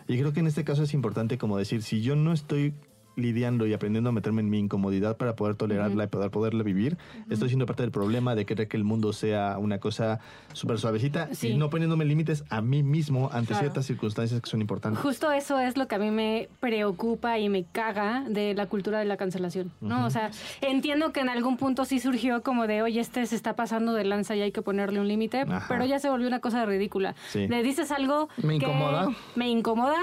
Y 0.08 0.20
creo 0.20 0.34
que 0.34 0.42
en 0.42 0.48
este 0.48 0.64
caso 0.64 0.84
es 0.84 0.94
importante 0.94 1.38
como 1.38 1.58
decir, 1.58 1.82
si 1.82 2.02
yo 2.02 2.16
no 2.16 2.32
estoy 2.32 2.74
lidiando 3.16 3.66
y 3.68 3.74
aprendiendo 3.74 4.10
a 4.10 4.14
meterme 4.14 4.42
en 4.42 4.50
mi 4.50 4.60
incomodidad 4.60 5.18
para 5.18 5.36
poder 5.36 5.56
tolerarla 5.56 6.04
y 6.04 6.08
poder 6.08 6.32
poderla 6.32 6.64
vivir, 6.64 6.98
estoy 7.30 7.50
siendo 7.50 7.66
parte 7.66 7.84
del 7.84 7.92
problema 7.92 8.36
de 8.36 8.46
querer 8.46 8.68
que 8.68 8.78
el 8.78 8.84
mundo 8.84 9.14
sea 9.14 9.58
una 9.58 9.80
cosa 9.80 10.20
súper 10.54 10.78
suavecita 10.80 11.30
Sí. 11.34 11.50
y 11.50 11.58
no 11.58 11.70
poniéndome 11.70 12.06
límites 12.06 12.44
a 12.50 12.62
mí 12.62 12.84
mismo 12.84 13.30
ante 13.32 13.48
Claro. 13.50 13.62
ciertas 13.62 13.86
circunstancias 13.86 14.42
que 14.42 14.50
son 14.50 14.62
importantes. 14.62 15.02
Justo 15.02 15.32
eso 15.32 15.60
es 15.60 15.78
lo 15.78 15.88
que 15.88 15.96
a 15.96 16.00
mí 16.00 16.12
me 16.12 16.50
preocupa 16.60 17.40
y 17.40 17.50
me 17.50 17.64
caga 17.66 18.24
de 18.28 18.54
la 18.54 18.66
cultura 18.68 19.00
de 19.00 19.06
la 19.06 19.18
cancelación, 19.18 19.72
¿no? 19.82 20.06
O 20.06 20.10
sea, 20.10 20.32
entiendo 20.62 21.12
que 21.14 21.22
en 21.22 21.30
algún 21.30 21.58
punto 21.58 21.86
sí 21.86 22.00
surgió 22.00 22.44
como 22.44 22.68
de, 22.68 22.82
oye, 22.82 23.00
este 23.00 23.26
se 23.26 23.36
está 23.36 23.56
pasando 23.56 23.94
de 23.94 24.04
lanza 24.04 24.36
y 24.36 24.42
hay 24.42 24.52
que 24.52 24.62
ponerle 24.62 25.00
un 25.00 25.08
límite, 25.08 25.46
pero 25.68 25.86
ya 25.86 26.00
se 26.00 26.10
volvió 26.10 26.28
una 26.28 26.40
cosa 26.40 26.66
ridícula. 26.66 27.16
Sí. 27.30 27.48
Le 27.48 27.64
dices 27.64 27.92
algo 27.92 28.30
Me 28.42 28.60
que 28.60 28.66
incomoda. 28.66 29.08
me 29.36 29.50
incomoda, 29.50 30.00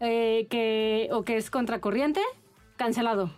eh, 0.00 0.46
que, 0.50 1.08
o 1.12 1.22
que 1.24 1.36
es 1.36 1.50
contracorriente, 1.50 2.20
cancelado. 2.76 3.30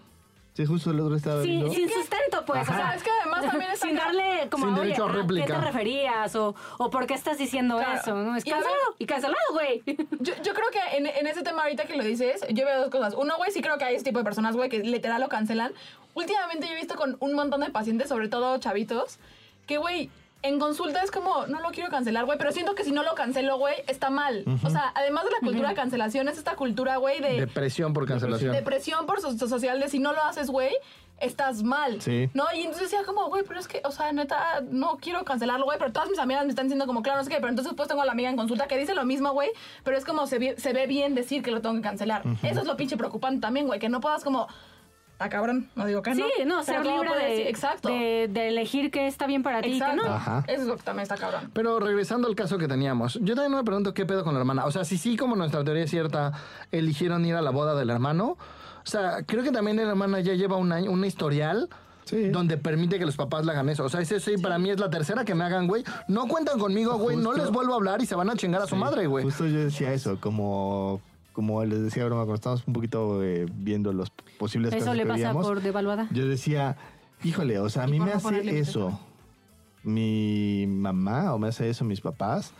Sí, 0.55 0.65
justo 0.65 0.91
el 0.91 0.99
otro 1.01 1.15
estaba 1.17 1.43
Sin, 1.43 1.51
viendo. 1.61 1.71
sin 1.71 1.91
sustento, 1.91 2.43
pues. 2.47 2.63
Ajá. 2.63 2.73
O 2.73 2.77
sea, 2.77 2.95
Es 2.95 3.03
que 3.03 3.11
además 3.11 3.45
también 3.51 3.71
está 3.73 3.87
sin 3.87 3.95
darle 3.97 4.49
como, 4.51 4.65
Sin 4.65 4.75
oye, 4.75 4.83
derecho 4.85 5.05
a 5.05 5.09
¿a 5.09 5.13
¿qué 5.13 5.19
réplica. 5.19 5.47
te 5.47 5.61
referías? 5.61 6.35
O, 6.37 6.55
o 6.79 6.91
por 6.91 7.07
qué 7.07 7.13
estás 7.13 7.37
diciendo 7.37 7.77
Claro. 7.77 8.01
eso, 8.01 8.15
¿no? 8.15 8.35
Es 8.37 8.47
Y 8.47 8.51
cancelado. 8.51 8.79
Y 8.99 9.05
cancelado, 9.07 9.43
güey. 9.53 9.83
Yo, 10.21 10.33
yo 10.43 10.55
creo 10.55 10.71
que 10.71 10.97
en, 10.97 11.07
en 11.07 11.27
ese 11.27 11.43
tema 11.43 11.63
ahorita 11.65 11.85
que 11.85 11.97
lo 11.97 12.05
dices, 12.05 12.41
yo 12.49 12.65
veo 12.65 12.81
dos 12.81 12.91
cosas. 12.91 13.15
Uno, 13.19 13.37
güey, 13.37 13.51
sí 13.53 13.61
creo 13.61 13.77
que 13.77 13.85
hay 13.85 13.97
ese 13.97 14.05
tipo 14.05 14.19
de 14.19 14.25
personas, 14.25 14.57
güey, 14.57 14.71
que 14.71 14.79
literal 14.79 15.21
lo 15.21 15.29
cancelan. 15.29 15.73
Últimamente 16.15 16.67
yo 16.67 16.73
he 16.73 16.77
visto 16.77 16.95
con 16.95 17.19
un 17.21 17.35
montón 17.35 17.61
de 17.61 17.69
pacientes, 17.69 18.09
sobre 18.09 18.29
todo 18.29 18.57
chavitos, 18.57 19.19
que, 19.67 19.77
güey, 19.77 20.09
en 20.47 20.59
consulta 20.59 21.03
es 21.03 21.11
como, 21.11 21.47
no 21.47 21.61
lo 21.61 21.71
quiero 21.71 21.91
cancelar, 21.91 22.25
güey, 22.25 22.39
pero 22.39 22.53
siento 22.53 22.75
que 22.75 22.85
si 22.85 22.93
no 22.93 23.03
lo 23.03 23.15
cancelo, 23.15 23.59
güey, 23.59 23.75
está 23.87 24.11
mal. 24.11 24.45
O 24.65 24.71
sea, 24.71 24.93
además 24.95 25.25
de 25.25 25.31
la 25.31 25.39
cultura 25.41 25.69
de 25.71 25.75
cancelación, 25.75 26.29
es 26.29 26.39
esta 26.39 26.55
cultura, 26.57 26.97
güey, 26.97 27.21
de, 27.21 27.41
Depresión 27.41 27.93
por 27.93 28.07
cancelación. 28.07 28.53
de 28.53 28.63
presión 28.63 29.07
por 29.07 29.21
so- 29.21 29.37
social 29.49 29.81
de 29.81 29.89
si 29.89 29.99
no 29.99 30.13
lo 30.13 30.23
haces, 30.23 30.51
güey, 30.51 30.75
estás 31.19 31.63
mal. 31.63 32.03
Sí. 32.03 32.29
¿No? 32.35 32.45
Y 32.55 32.61
entonces 32.61 32.91
decía 32.91 33.05
como, 33.07 33.29
güey, 33.29 33.43
pero 33.47 33.59
es 33.59 33.69
que, 33.69 33.81
o 33.85 33.91
sea, 33.91 34.13
neta, 34.13 34.63
no 34.71 34.99
quiero 35.01 35.25
cancelarlo, 35.25 35.65
güey, 35.65 35.79
pero 35.79 35.93
todas 35.93 36.11
mis 36.11 36.19
amigas 36.19 36.45
me 36.45 36.51
están 36.51 36.67
diciendo 36.67 36.87
como, 36.87 37.03
claro, 37.03 37.19
no 37.19 37.25
sé 37.25 37.31
qué, 37.31 37.37
pero 37.37 37.49
entonces 37.49 37.73
pues 37.75 37.89
tengo 37.89 38.03
a 38.03 38.07
la 38.07 38.13
amiga 38.13 38.29
en 38.29 38.37
consulta 38.37 38.67
que 38.67 38.77
dice 38.77 38.95
lo 38.95 39.05
mismo, 39.07 39.33
güey, 39.33 39.51
pero 39.83 39.97
es 39.97 40.05
como 40.05 40.27
se 40.27 40.39
ve, 40.39 40.55
se 40.59 40.73
ve 40.75 40.87
bien 40.87 41.15
decir 41.15 41.43
que 41.43 41.51
lo 41.51 41.63
tengo 41.63 41.75
que 41.77 41.81
cancelar. 41.83 42.23
Eso 42.43 42.61
es 42.61 42.67
lo 42.67 42.77
pinche 42.77 42.97
preocupante 42.99 43.41
también, 43.41 43.67
güey, 43.67 43.81
que 43.81 43.89
no 43.89 44.01
puedas 44.01 44.23
como, 44.25 44.47
ah, 45.19 45.29
cabrón, 45.29 45.69
no 45.75 45.87
digo 45.87 46.03
que 46.03 46.11
no. 46.11 46.17
Sí, 46.17 46.45
no, 46.45 46.63
ser 46.63 46.83
¿cómo 46.83 47.03
libre 47.03 47.19
de, 47.19 47.31
decir? 47.31 47.47
Exacto. 47.47 47.89
de, 47.89 48.29
de 48.31 48.49
elegir 48.49 48.91
qué 48.91 49.07
está 49.07 49.27
bien 49.27 49.43
para 49.43 49.63
ti 49.63 49.69
y 49.69 49.73
qué 49.73 49.79
Exacto. 49.79 50.03
no. 50.05 50.13
Ajá. 50.15 50.45
Eso 50.47 50.63
es 50.63 50.69
lo 50.69 50.77
que 50.77 50.83
también 50.83 51.03
está 51.03 51.17
cabrón. 51.17 51.51
Pero 51.53 51.81
regresando 51.81 52.29
al 52.29 52.35
caso 52.35 52.59
que 52.59 52.69
teníamos, 52.69 53.19
yo 53.23 53.35
también 53.35 53.57
me 53.57 53.65
pregunto 53.65 53.95
qué 53.95 54.07
pedo 54.07 54.25
con 54.25 54.35
la 54.35 54.41
hermana. 54.41 54.65
O 54.67 54.71
sea, 54.71 54.85
si 54.85 54.99
sí, 54.99 55.17
como 55.17 55.37
nuestra 55.37 55.65
teoría 55.65 55.85
es 55.85 55.91
cierta, 55.91 56.33
eligieron 56.73 57.25
ir 57.25 57.35
a 57.35 57.43
la 57.43 57.51
boda 57.51 57.75
del 57.75 57.91
hermano. 57.91 58.37
O 58.87 58.89
sea, 58.89 59.25
creo 59.27 59.43
que 59.43 59.51
también 59.51 59.77
la 59.79 59.83
hermana 59.83 60.21
ya 60.21 60.35
lleva 60.35 60.57
un 60.57 60.73
año, 60.73 60.91
un 60.91 61.05
historial 61.05 61.69
Sí. 62.05 62.29
donde 62.29 62.57
permite 62.57 63.01
que 63.01 63.05
los 63.05 63.17
papás 63.17 63.45
le 63.45 63.51
hagan 63.51 63.69
eso. 63.69 63.83
O 63.85 63.89
sea, 63.89 64.01
ese 64.01 64.21
sí, 64.21 64.37
para 64.39 64.59
mí 64.59 64.71
es 64.71 64.79
la 64.79 64.89
tercera 64.89 65.25
que 65.25 65.35
me 65.35 65.43
hagan, 65.43 65.67
güey. 65.67 65.83
No 66.07 66.29
cuentan 66.29 66.57
conmigo, 66.57 66.97
güey. 66.99 67.17
No 67.17 67.33
les 67.33 67.51
vuelvo 67.51 67.73
a 67.73 67.77
hablar 67.77 68.01
y 68.01 68.07
se 68.07 68.15
van 68.15 68.31
a 68.31 68.37
chingar 68.37 68.63
a 68.63 68.69
su 68.69 68.77
madre, 68.77 69.09
güey. 69.09 69.25
Justo 69.25 69.45
yo 69.45 69.59
decía 69.59 69.93
eso, 69.93 70.21
como, 70.21 71.01
como 71.37 71.63
les 71.65 71.83
decía 71.83 72.05
broma, 72.07 72.23
cuando 72.23 72.35
estábamos 72.37 72.67
un 72.67 72.73
poquito 72.73 73.23
eh, 73.23 73.47
viendo 73.55 73.93
los 73.93 74.11
posibles 74.39 74.73
Eso 74.73 74.87
casos 74.87 74.97
le 74.97 75.03
que 75.03 75.09
pasa 75.09 75.17
veíamos, 75.19 75.47
por 75.47 75.61
devaluada. 75.63 76.09
yo 76.11 76.27
decía, 76.27 76.77
híjole, 77.23 77.59
o 77.61 77.69
sea, 77.69 77.85
a 77.85 77.89
Y 77.89 77.93
mí 77.93 77.99
por 77.99 78.07
me 78.09 78.13
no 78.15 78.19
hace 78.19 78.59
eso 78.59 78.99
mi 79.85 80.67
mamá 80.67 81.33
o 81.35 81.39
me 81.39 81.49
hace 81.49 81.69
eso 81.71 81.85
mis 81.85 82.01
papás. 82.01 82.53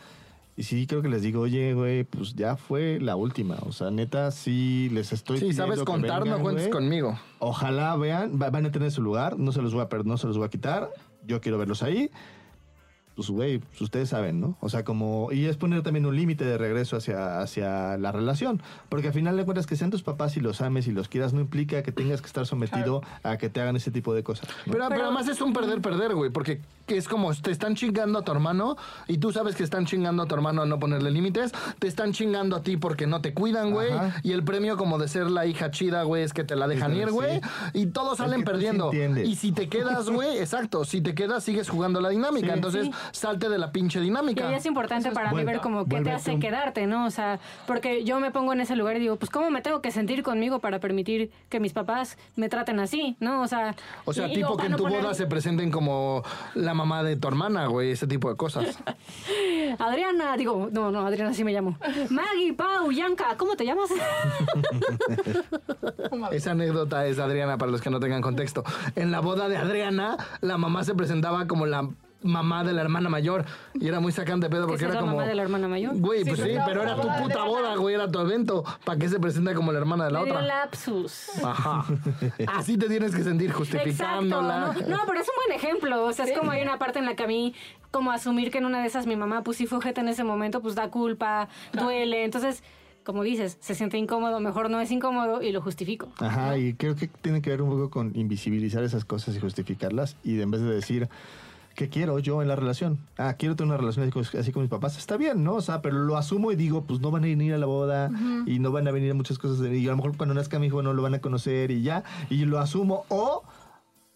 Y 0.55 0.63
sí, 0.63 0.87
creo 0.87 1.01
que 1.03 1.09
les 1.09 1.21
digo, 1.21 1.41
oye, 1.41 1.73
güey, 1.73 2.03
pues 2.03 2.33
ya 2.33 2.55
fue 2.55 2.99
la 2.99 3.15
última. 3.15 3.57
O 3.67 3.71
sea, 3.71 3.91
neta, 3.91 4.31
sí 4.31 4.89
les 4.91 5.13
estoy 5.13 5.37
Sí, 5.37 5.53
sabes 5.53 5.79
pidiendo 5.79 5.85
que 5.85 5.91
contar, 5.91 6.19
no 6.19 6.25
vengan, 6.25 6.41
cuentes 6.41 6.67
güey. 6.67 6.71
conmigo. 6.71 7.19
Ojalá 7.39 7.95
vean, 7.95 8.39
va- 8.41 8.49
van 8.49 8.65
a 8.65 8.71
tener 8.71 8.91
su 8.91 9.01
lugar, 9.03 9.37
no 9.37 9.51
se 9.51 9.61
los 9.61 9.73
voy 9.73 9.83
a 9.83 9.89
perder, 9.89 10.07
no 10.07 10.17
se 10.17 10.25
los 10.25 10.37
voy 10.37 10.47
a 10.47 10.49
quitar. 10.49 10.89
Yo 11.27 11.41
quiero 11.41 11.57
verlos 11.59 11.83
ahí. 11.83 12.09
Pues, 13.17 13.29
güey, 13.31 13.57
pues 13.57 13.81
ustedes 13.81 14.09
saben, 14.09 14.39
¿no? 14.39 14.57
O 14.61 14.69
sea, 14.69 14.83
como. 14.83 15.29
Y 15.31 15.45
es 15.45 15.57
poner 15.57 15.81
también 15.81 16.05
un 16.05 16.15
límite 16.15 16.45
de 16.45 16.55
regreso 16.57 16.95
hacia, 16.97 17.39
hacia 17.41 17.97
la 17.97 18.11
relación. 18.11 18.61
Porque 18.89 19.07
al 19.07 19.13
final 19.13 19.35
de 19.35 19.43
cuentas, 19.43 19.65
que 19.65 19.75
sean 19.75 19.89
tus 19.89 20.03
papás 20.03 20.37
y 20.37 20.39
los 20.39 20.61
ames 20.61 20.85
y 20.85 20.91
los 20.91 21.07
quieras, 21.09 21.33
no 21.33 21.41
implica 21.41 21.81
que 21.81 21.91
tengas 21.91 22.21
que 22.21 22.27
estar 22.27 22.45
sometido 22.45 23.01
a 23.23 23.37
que 23.37 23.49
te 23.49 23.59
hagan 23.59 23.75
ese 23.75 23.89
tipo 23.89 24.13
de 24.13 24.21
cosas. 24.23 24.47
¿no? 24.67 24.71
Pero, 24.73 24.87
pero 24.89 25.03
además 25.05 25.27
es 25.27 25.41
un 25.41 25.51
perder-perder, 25.51 26.13
güey, 26.13 26.29
porque 26.29 26.61
es 26.85 27.07
como 27.07 27.33
te 27.33 27.49
están 27.51 27.75
chingando 27.75 28.19
a 28.19 28.21
tu 28.23 28.31
hermano 28.31 28.77
y 29.07 29.17
tú 29.17 29.31
sabes 29.33 29.55
que 29.55 29.63
están 29.63 29.85
chingando 29.87 30.21
a 30.23 30.27
tu 30.27 30.35
hermano 30.35 30.61
a 30.61 30.65
no 30.67 30.79
ponerle 30.79 31.09
límites, 31.11 31.51
te 31.79 31.87
están 31.87 32.13
chingando 32.13 32.55
a 32.55 32.61
ti 32.61 32.77
porque 32.77 33.07
no 33.07 33.19
te 33.21 33.33
cuidan, 33.33 33.71
güey, 33.71 33.89
y 34.23 34.31
el 34.31 34.43
premio 34.43 34.77
como 34.77 34.97
de 34.99 35.07
ser 35.07 35.29
la 35.29 35.45
hija 35.47 35.69
chida, 35.71 36.03
güey, 36.03 36.23
es 36.23 36.33
que 36.33 36.43
te 36.45 36.55
la 36.55 36.67
dejan 36.67 36.93
Sí, 36.93 36.99
ir, 36.99 37.09
güey, 37.11 37.41
sí. 37.41 37.49
y 37.73 37.85
todos 37.87 38.19
salen 38.19 38.43
perdiendo. 38.43 38.91
y 38.93 39.35
si 39.35 39.51
te 39.51 39.67
quedas, 39.67 40.09
güey, 40.09 40.37
exacto, 40.39 40.85
si 40.85 41.01
te 41.01 41.13
quedas 41.15 41.43
sigues 41.43 41.67
jugando 41.67 41.99
la 41.99 42.09
dinámica, 42.09 42.47
Sí. 42.47 42.53
entonces 42.53 42.85
Sí. 42.85 42.91
Salte 43.11 43.49
de 43.49 43.57
la 43.57 43.71
pinche 43.71 43.99
Y 43.99 44.03
dinámica. 44.03 44.47
ahí 44.47 44.55
es 44.55 44.65
importante 44.65 45.11
para 45.11 45.31
mí 45.31 45.43
ver 45.43 45.59
como 45.59 45.85
qué 45.85 46.01
te 46.01 46.11
hace 46.11 46.31
un- 46.33 46.39
quedarte, 46.39 46.87
¿no? 46.87 47.05
O 47.05 47.11
sea, 47.11 47.39
porque 47.65 48.03
yo 48.03 48.19
me 48.19 48.31
pongo 48.31 48.53
en 48.53 48.61
ese 48.61 48.75
lugar 48.75 48.97
y 48.97 48.99
digo, 48.99 49.15
pues 49.17 49.29
cómo 49.29 49.49
me 49.49 49.61
tengo 49.61 49.81
que 49.81 49.91
sentir 49.91 50.23
conmigo 50.23 50.59
para 50.59 50.79
permitir 50.79 51.31
que 51.49 51.59
mis 51.59 51.73
papás 51.73 52.17
me 52.35 52.49
traten 52.49 52.79
así, 52.79 53.15
¿no? 53.19 53.41
O 53.41 53.47
sea, 53.47 53.75
O 54.05 54.13
sea, 54.13 54.27
y- 54.27 54.31
y 54.31 54.35
tipo 54.35 54.57
que 54.57 54.67
en 54.67 54.75
tu 54.75 54.83
poner- 54.83 55.01
boda 55.01 55.13
se 55.13 55.27
presenten 55.27 55.71
como 55.71 56.23
la 56.55 56.73
mamá 56.73 57.03
de 57.03 57.15
tu 57.15 57.27
hermana, 57.27 57.67
güey, 57.67 57.91
ese 57.91 58.07
tipo 58.07 58.29
de 58.29 58.35
cosas. 58.37 58.77
Adriana, 59.79 60.35
digo, 60.37 60.69
no, 60.71 60.91
no, 60.91 61.05
Adriana 61.05 61.33
sí 61.33 61.43
me 61.43 61.53
llamo. 61.53 61.77
Maggie, 62.09 62.53
Pau, 62.53 62.91
Yanka, 62.91 63.35
¿cómo 63.37 63.55
te 63.55 63.65
llamas? 63.65 63.89
Esa 66.31 66.51
anécdota 66.51 67.05
es 67.05 67.17
de 67.17 67.23
Adriana 67.23 67.57
para 67.57 67.71
los 67.71 67.81
que 67.81 67.89
no 67.89 67.99
tengan 67.99 68.21
contexto. 68.21 68.63
En 68.95 69.11
la 69.11 69.19
boda 69.19 69.47
de 69.49 69.57
Adriana, 69.57 70.17
la 70.41 70.57
mamá 70.57 70.83
se 70.83 70.95
presentaba 70.95 71.47
como 71.47 71.65
la 71.65 71.89
mamá 72.27 72.63
de 72.63 72.73
la 72.73 72.81
hermana 72.81 73.09
mayor 73.09 73.45
y 73.73 73.87
era 73.87 73.99
muy 73.99 74.11
sacante 74.11 74.47
de 74.47 74.49
pedo 74.49 74.67
porque 74.67 74.85
¿Esa 74.85 74.85
es 74.87 74.91
era 74.91 74.95
la 74.95 74.99
como 75.01 75.15
mamá 75.17 75.27
de 75.27 75.35
la 75.35 75.41
hermana 75.43 75.67
mayor? 75.67 75.97
Güey, 75.97 76.23
Sí, 76.23 76.29
pues 76.29 76.39
sí, 76.41 76.49
pero 76.65 76.65
pero 76.65 76.83
la 76.85 76.91
era 76.93 77.01
tu 77.01 77.23
puta 77.23 77.43
boda, 77.43 77.75
güey, 77.75 77.95
era 77.95 78.11
tu 78.11 78.19
evento. 78.19 78.63
¿Para 78.85 78.99
qué 78.99 79.09
se 79.09 79.19
presenta 79.19 79.53
como 79.53 79.71
la 79.71 79.79
hermana 79.79 80.05
de 80.05 80.11
la 80.11 80.21
otra? 80.21 80.41
lapsus. 80.41 81.29
Ajá. 81.43 81.85
Así 82.47 82.77
te 82.77 82.87
tienes 82.87 83.15
que 83.15 83.23
sentir 83.23 83.49
Exacto. 83.49 83.77
justificándola. 83.77 84.73
No, 84.87 84.97
no, 84.97 84.97
pero 85.07 85.19
es 85.19 85.27
un 85.27 85.35
buen 85.47 85.57
ejemplo. 85.59 86.05
O 86.05 86.13
sea, 86.13 86.25
es 86.25 86.37
como 86.37 86.51
hay 86.51 86.61
una 86.61 86.77
parte 86.77 86.99
en 86.99 87.05
la 87.05 87.15
que 87.15 87.23
a 87.23 87.27
mí, 87.27 87.53
como 87.91 88.11
asumir 88.11 88.51
que 88.51 88.57
en 88.59 88.65
una 88.65 88.81
de 88.81 88.87
esas 88.87 89.07
mi 89.07 89.15
mamá, 89.15 89.43
pues 89.43 89.57
sí 89.57 89.65
fue 89.67 89.77
ojete 89.79 90.01
en 90.01 90.09
ese 90.09 90.23
momento, 90.23 90.61
pues 90.61 90.75
da 90.75 90.89
culpa, 90.89 91.47
duele. 91.73 92.23
Entonces, 92.23 92.63
como 93.03 93.23
dices, 93.23 93.57
se 93.61 93.73
siente 93.73 93.97
incómodo, 93.97 94.39
mejor 94.41 94.69
no 94.69 94.81
es 94.81 94.91
incómodo 94.91 95.41
y 95.41 95.51
lo 95.53 95.61
justifico. 95.61 96.09
Ajá, 96.19 96.57
y 96.57 96.73
creo 96.73 96.95
que 96.95 97.07
tiene 97.07 97.41
que 97.41 97.49
ver 97.49 97.61
un 97.61 97.69
poco 97.69 97.89
con 97.89 98.11
invisibilizar 98.15 98.83
esas 98.83 99.05
cosas 99.05 99.35
y 99.35 99.39
justificarlas. 99.39 100.17
Y 100.25 100.41
en 100.41 100.51
vez 100.51 100.59
de 100.61 100.73
decir, 100.73 101.07
¿qué 101.77 101.89
quiero 101.89 102.17
yo 102.17 102.41
en 102.41 102.47
la 102.47 102.55
relación? 102.55 102.97
Ah, 103.19 103.35
quiero 103.37 103.55
tener 103.55 103.67
una 103.69 103.77
relación 103.77 104.03
así 104.03 104.11
con, 104.11 104.39
así 104.39 104.51
con 104.51 104.63
mis 104.63 104.69
papás. 104.69 104.97
Está 104.97 105.15
bien, 105.15 105.43
¿no? 105.43 105.53
O 105.53 105.61
sea, 105.61 105.83
pero 105.83 105.99
lo 105.99 106.17
asumo 106.17 106.51
y 106.51 106.55
digo, 106.55 106.85
pues 106.85 106.99
no 107.01 107.11
van 107.11 107.23
a 107.23 107.27
venir 107.27 107.53
a 107.53 107.57
la 107.59 107.67
boda 107.67 108.09
y 108.47 108.57
no 108.57 108.71
van 108.71 108.87
a 108.87 108.91
venir 108.91 109.11
a 109.11 109.13
muchas 109.13 109.37
cosas. 109.37 109.59
de- 109.59 109.77
Y 109.77 109.85
a 109.87 109.91
lo 109.91 109.97
mejor 109.97 110.17
cuando 110.17 110.33
nazca 110.33 110.57
mi 110.57 110.65
hijo 110.67 110.81
no 110.81 110.93
lo 110.93 111.03
van 111.03 111.13
a 111.13 111.19
conocer 111.19 111.69
y 111.69 111.83
ya. 111.83 112.03
Y 112.31 112.45
lo 112.45 112.57
asumo. 112.59 113.05
O 113.09 113.43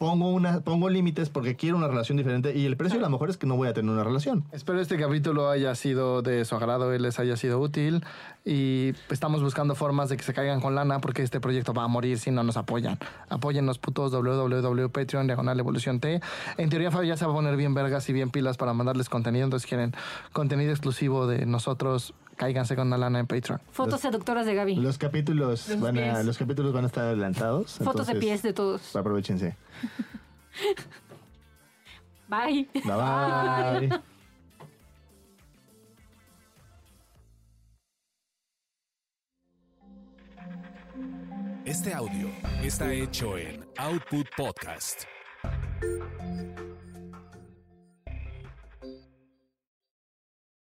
pongo, 0.02 0.32
una, 0.32 0.62
pongo 0.62 0.90
límites 0.90 1.30
porque 1.30 1.56
quiero 1.56 1.78
una 1.78 1.88
relación 1.88 2.18
diferente. 2.18 2.58
Y 2.58 2.66
el 2.66 2.76
precio 2.76 2.98
a 2.98 3.02
lo 3.04 3.10
mejor 3.12 3.30
es 3.30 3.38
que 3.38 3.46
no 3.46 3.56
voy 3.56 3.68
a 3.68 3.74
tener 3.74 3.92
una 3.92 4.04
relación. 4.04 4.44
Espero 4.52 4.82
este 4.82 4.98
capítulo 4.98 5.48
haya 5.48 5.76
sido 5.76 6.24
de 6.24 6.44
su 6.44 6.56
agrado 6.56 6.96
y 6.96 6.98
les 6.98 7.20
haya 7.20 7.38
sido 7.38 7.60
útil. 7.60 8.04
Y 8.44 8.94
estamos 9.12 9.44
buscando 9.44 9.76
formas 9.76 10.10
de 10.10 10.18
que 10.18 10.24
se 10.24 10.34
caigan 10.34 10.60
con 10.60 10.74
lana 10.74 11.00
porque 11.02 11.22
este 11.22 11.40
proyecto 11.40 11.76
va 11.76 11.84
a 11.84 11.88
morir 11.88 12.18
si 12.18 12.32
no 12.32 12.42
nos 12.42 12.58
apoyan. 12.58 12.98
Apóyennos 13.30 13.78
putos 13.78 14.12
www.patreon 14.12 15.28
diagonal 15.28 15.60
evolución 15.60 16.00
T. 16.00 16.20
En 16.58 16.70
teoría 16.72 16.90
Fabio 16.90 17.10
ya 17.10 17.18
se 17.18 17.28
va 17.28 17.34
a 17.34 17.36
poner 17.36 17.56
bien 17.56 17.76
vergas 17.76 18.10
y 18.10 18.14
bien 18.14 18.32
pilas 18.32 18.58
para 18.58 18.74
mandarles 18.74 19.08
contenido. 19.08 19.44
Entonces 19.44 19.70
quieren 19.70 19.94
contenido 20.34 20.72
exclusivo 20.72 21.28
de 21.28 21.46
nosotros. 21.46 22.16
Cáiganse 22.36 22.76
con 22.76 22.90
la 22.90 22.98
lana 22.98 23.20
en 23.20 23.28
Patreon. 23.28 23.62
Fotos 23.72 24.02
seductoras 24.02 24.46
de 24.46 24.56
Gaby. 24.56 24.76
Los 24.76 24.98
capítulos, 24.98 25.70
Los 25.70 25.80
van 25.80 25.98
a, 26.00 26.24
los 26.24 26.38
capítulos 26.38 26.74
van 26.74 26.86
a 26.86 26.88
estar 26.88 27.06
adelantados. 27.06 27.78
Fotos 27.84 28.08
de 28.08 28.16
pies 28.16 28.42
de 28.42 28.54
todos. 28.54 28.96
Aprovechense. 28.96 29.56
Bye. 32.28 32.68
Bye 32.74 33.90
bye. 33.90 34.00
Este 41.66 41.94
audio 41.94 42.30
está 42.64 42.92
hecho 42.92 43.38
en 43.38 43.64
Output 43.78 44.28
Podcast. 44.36 45.04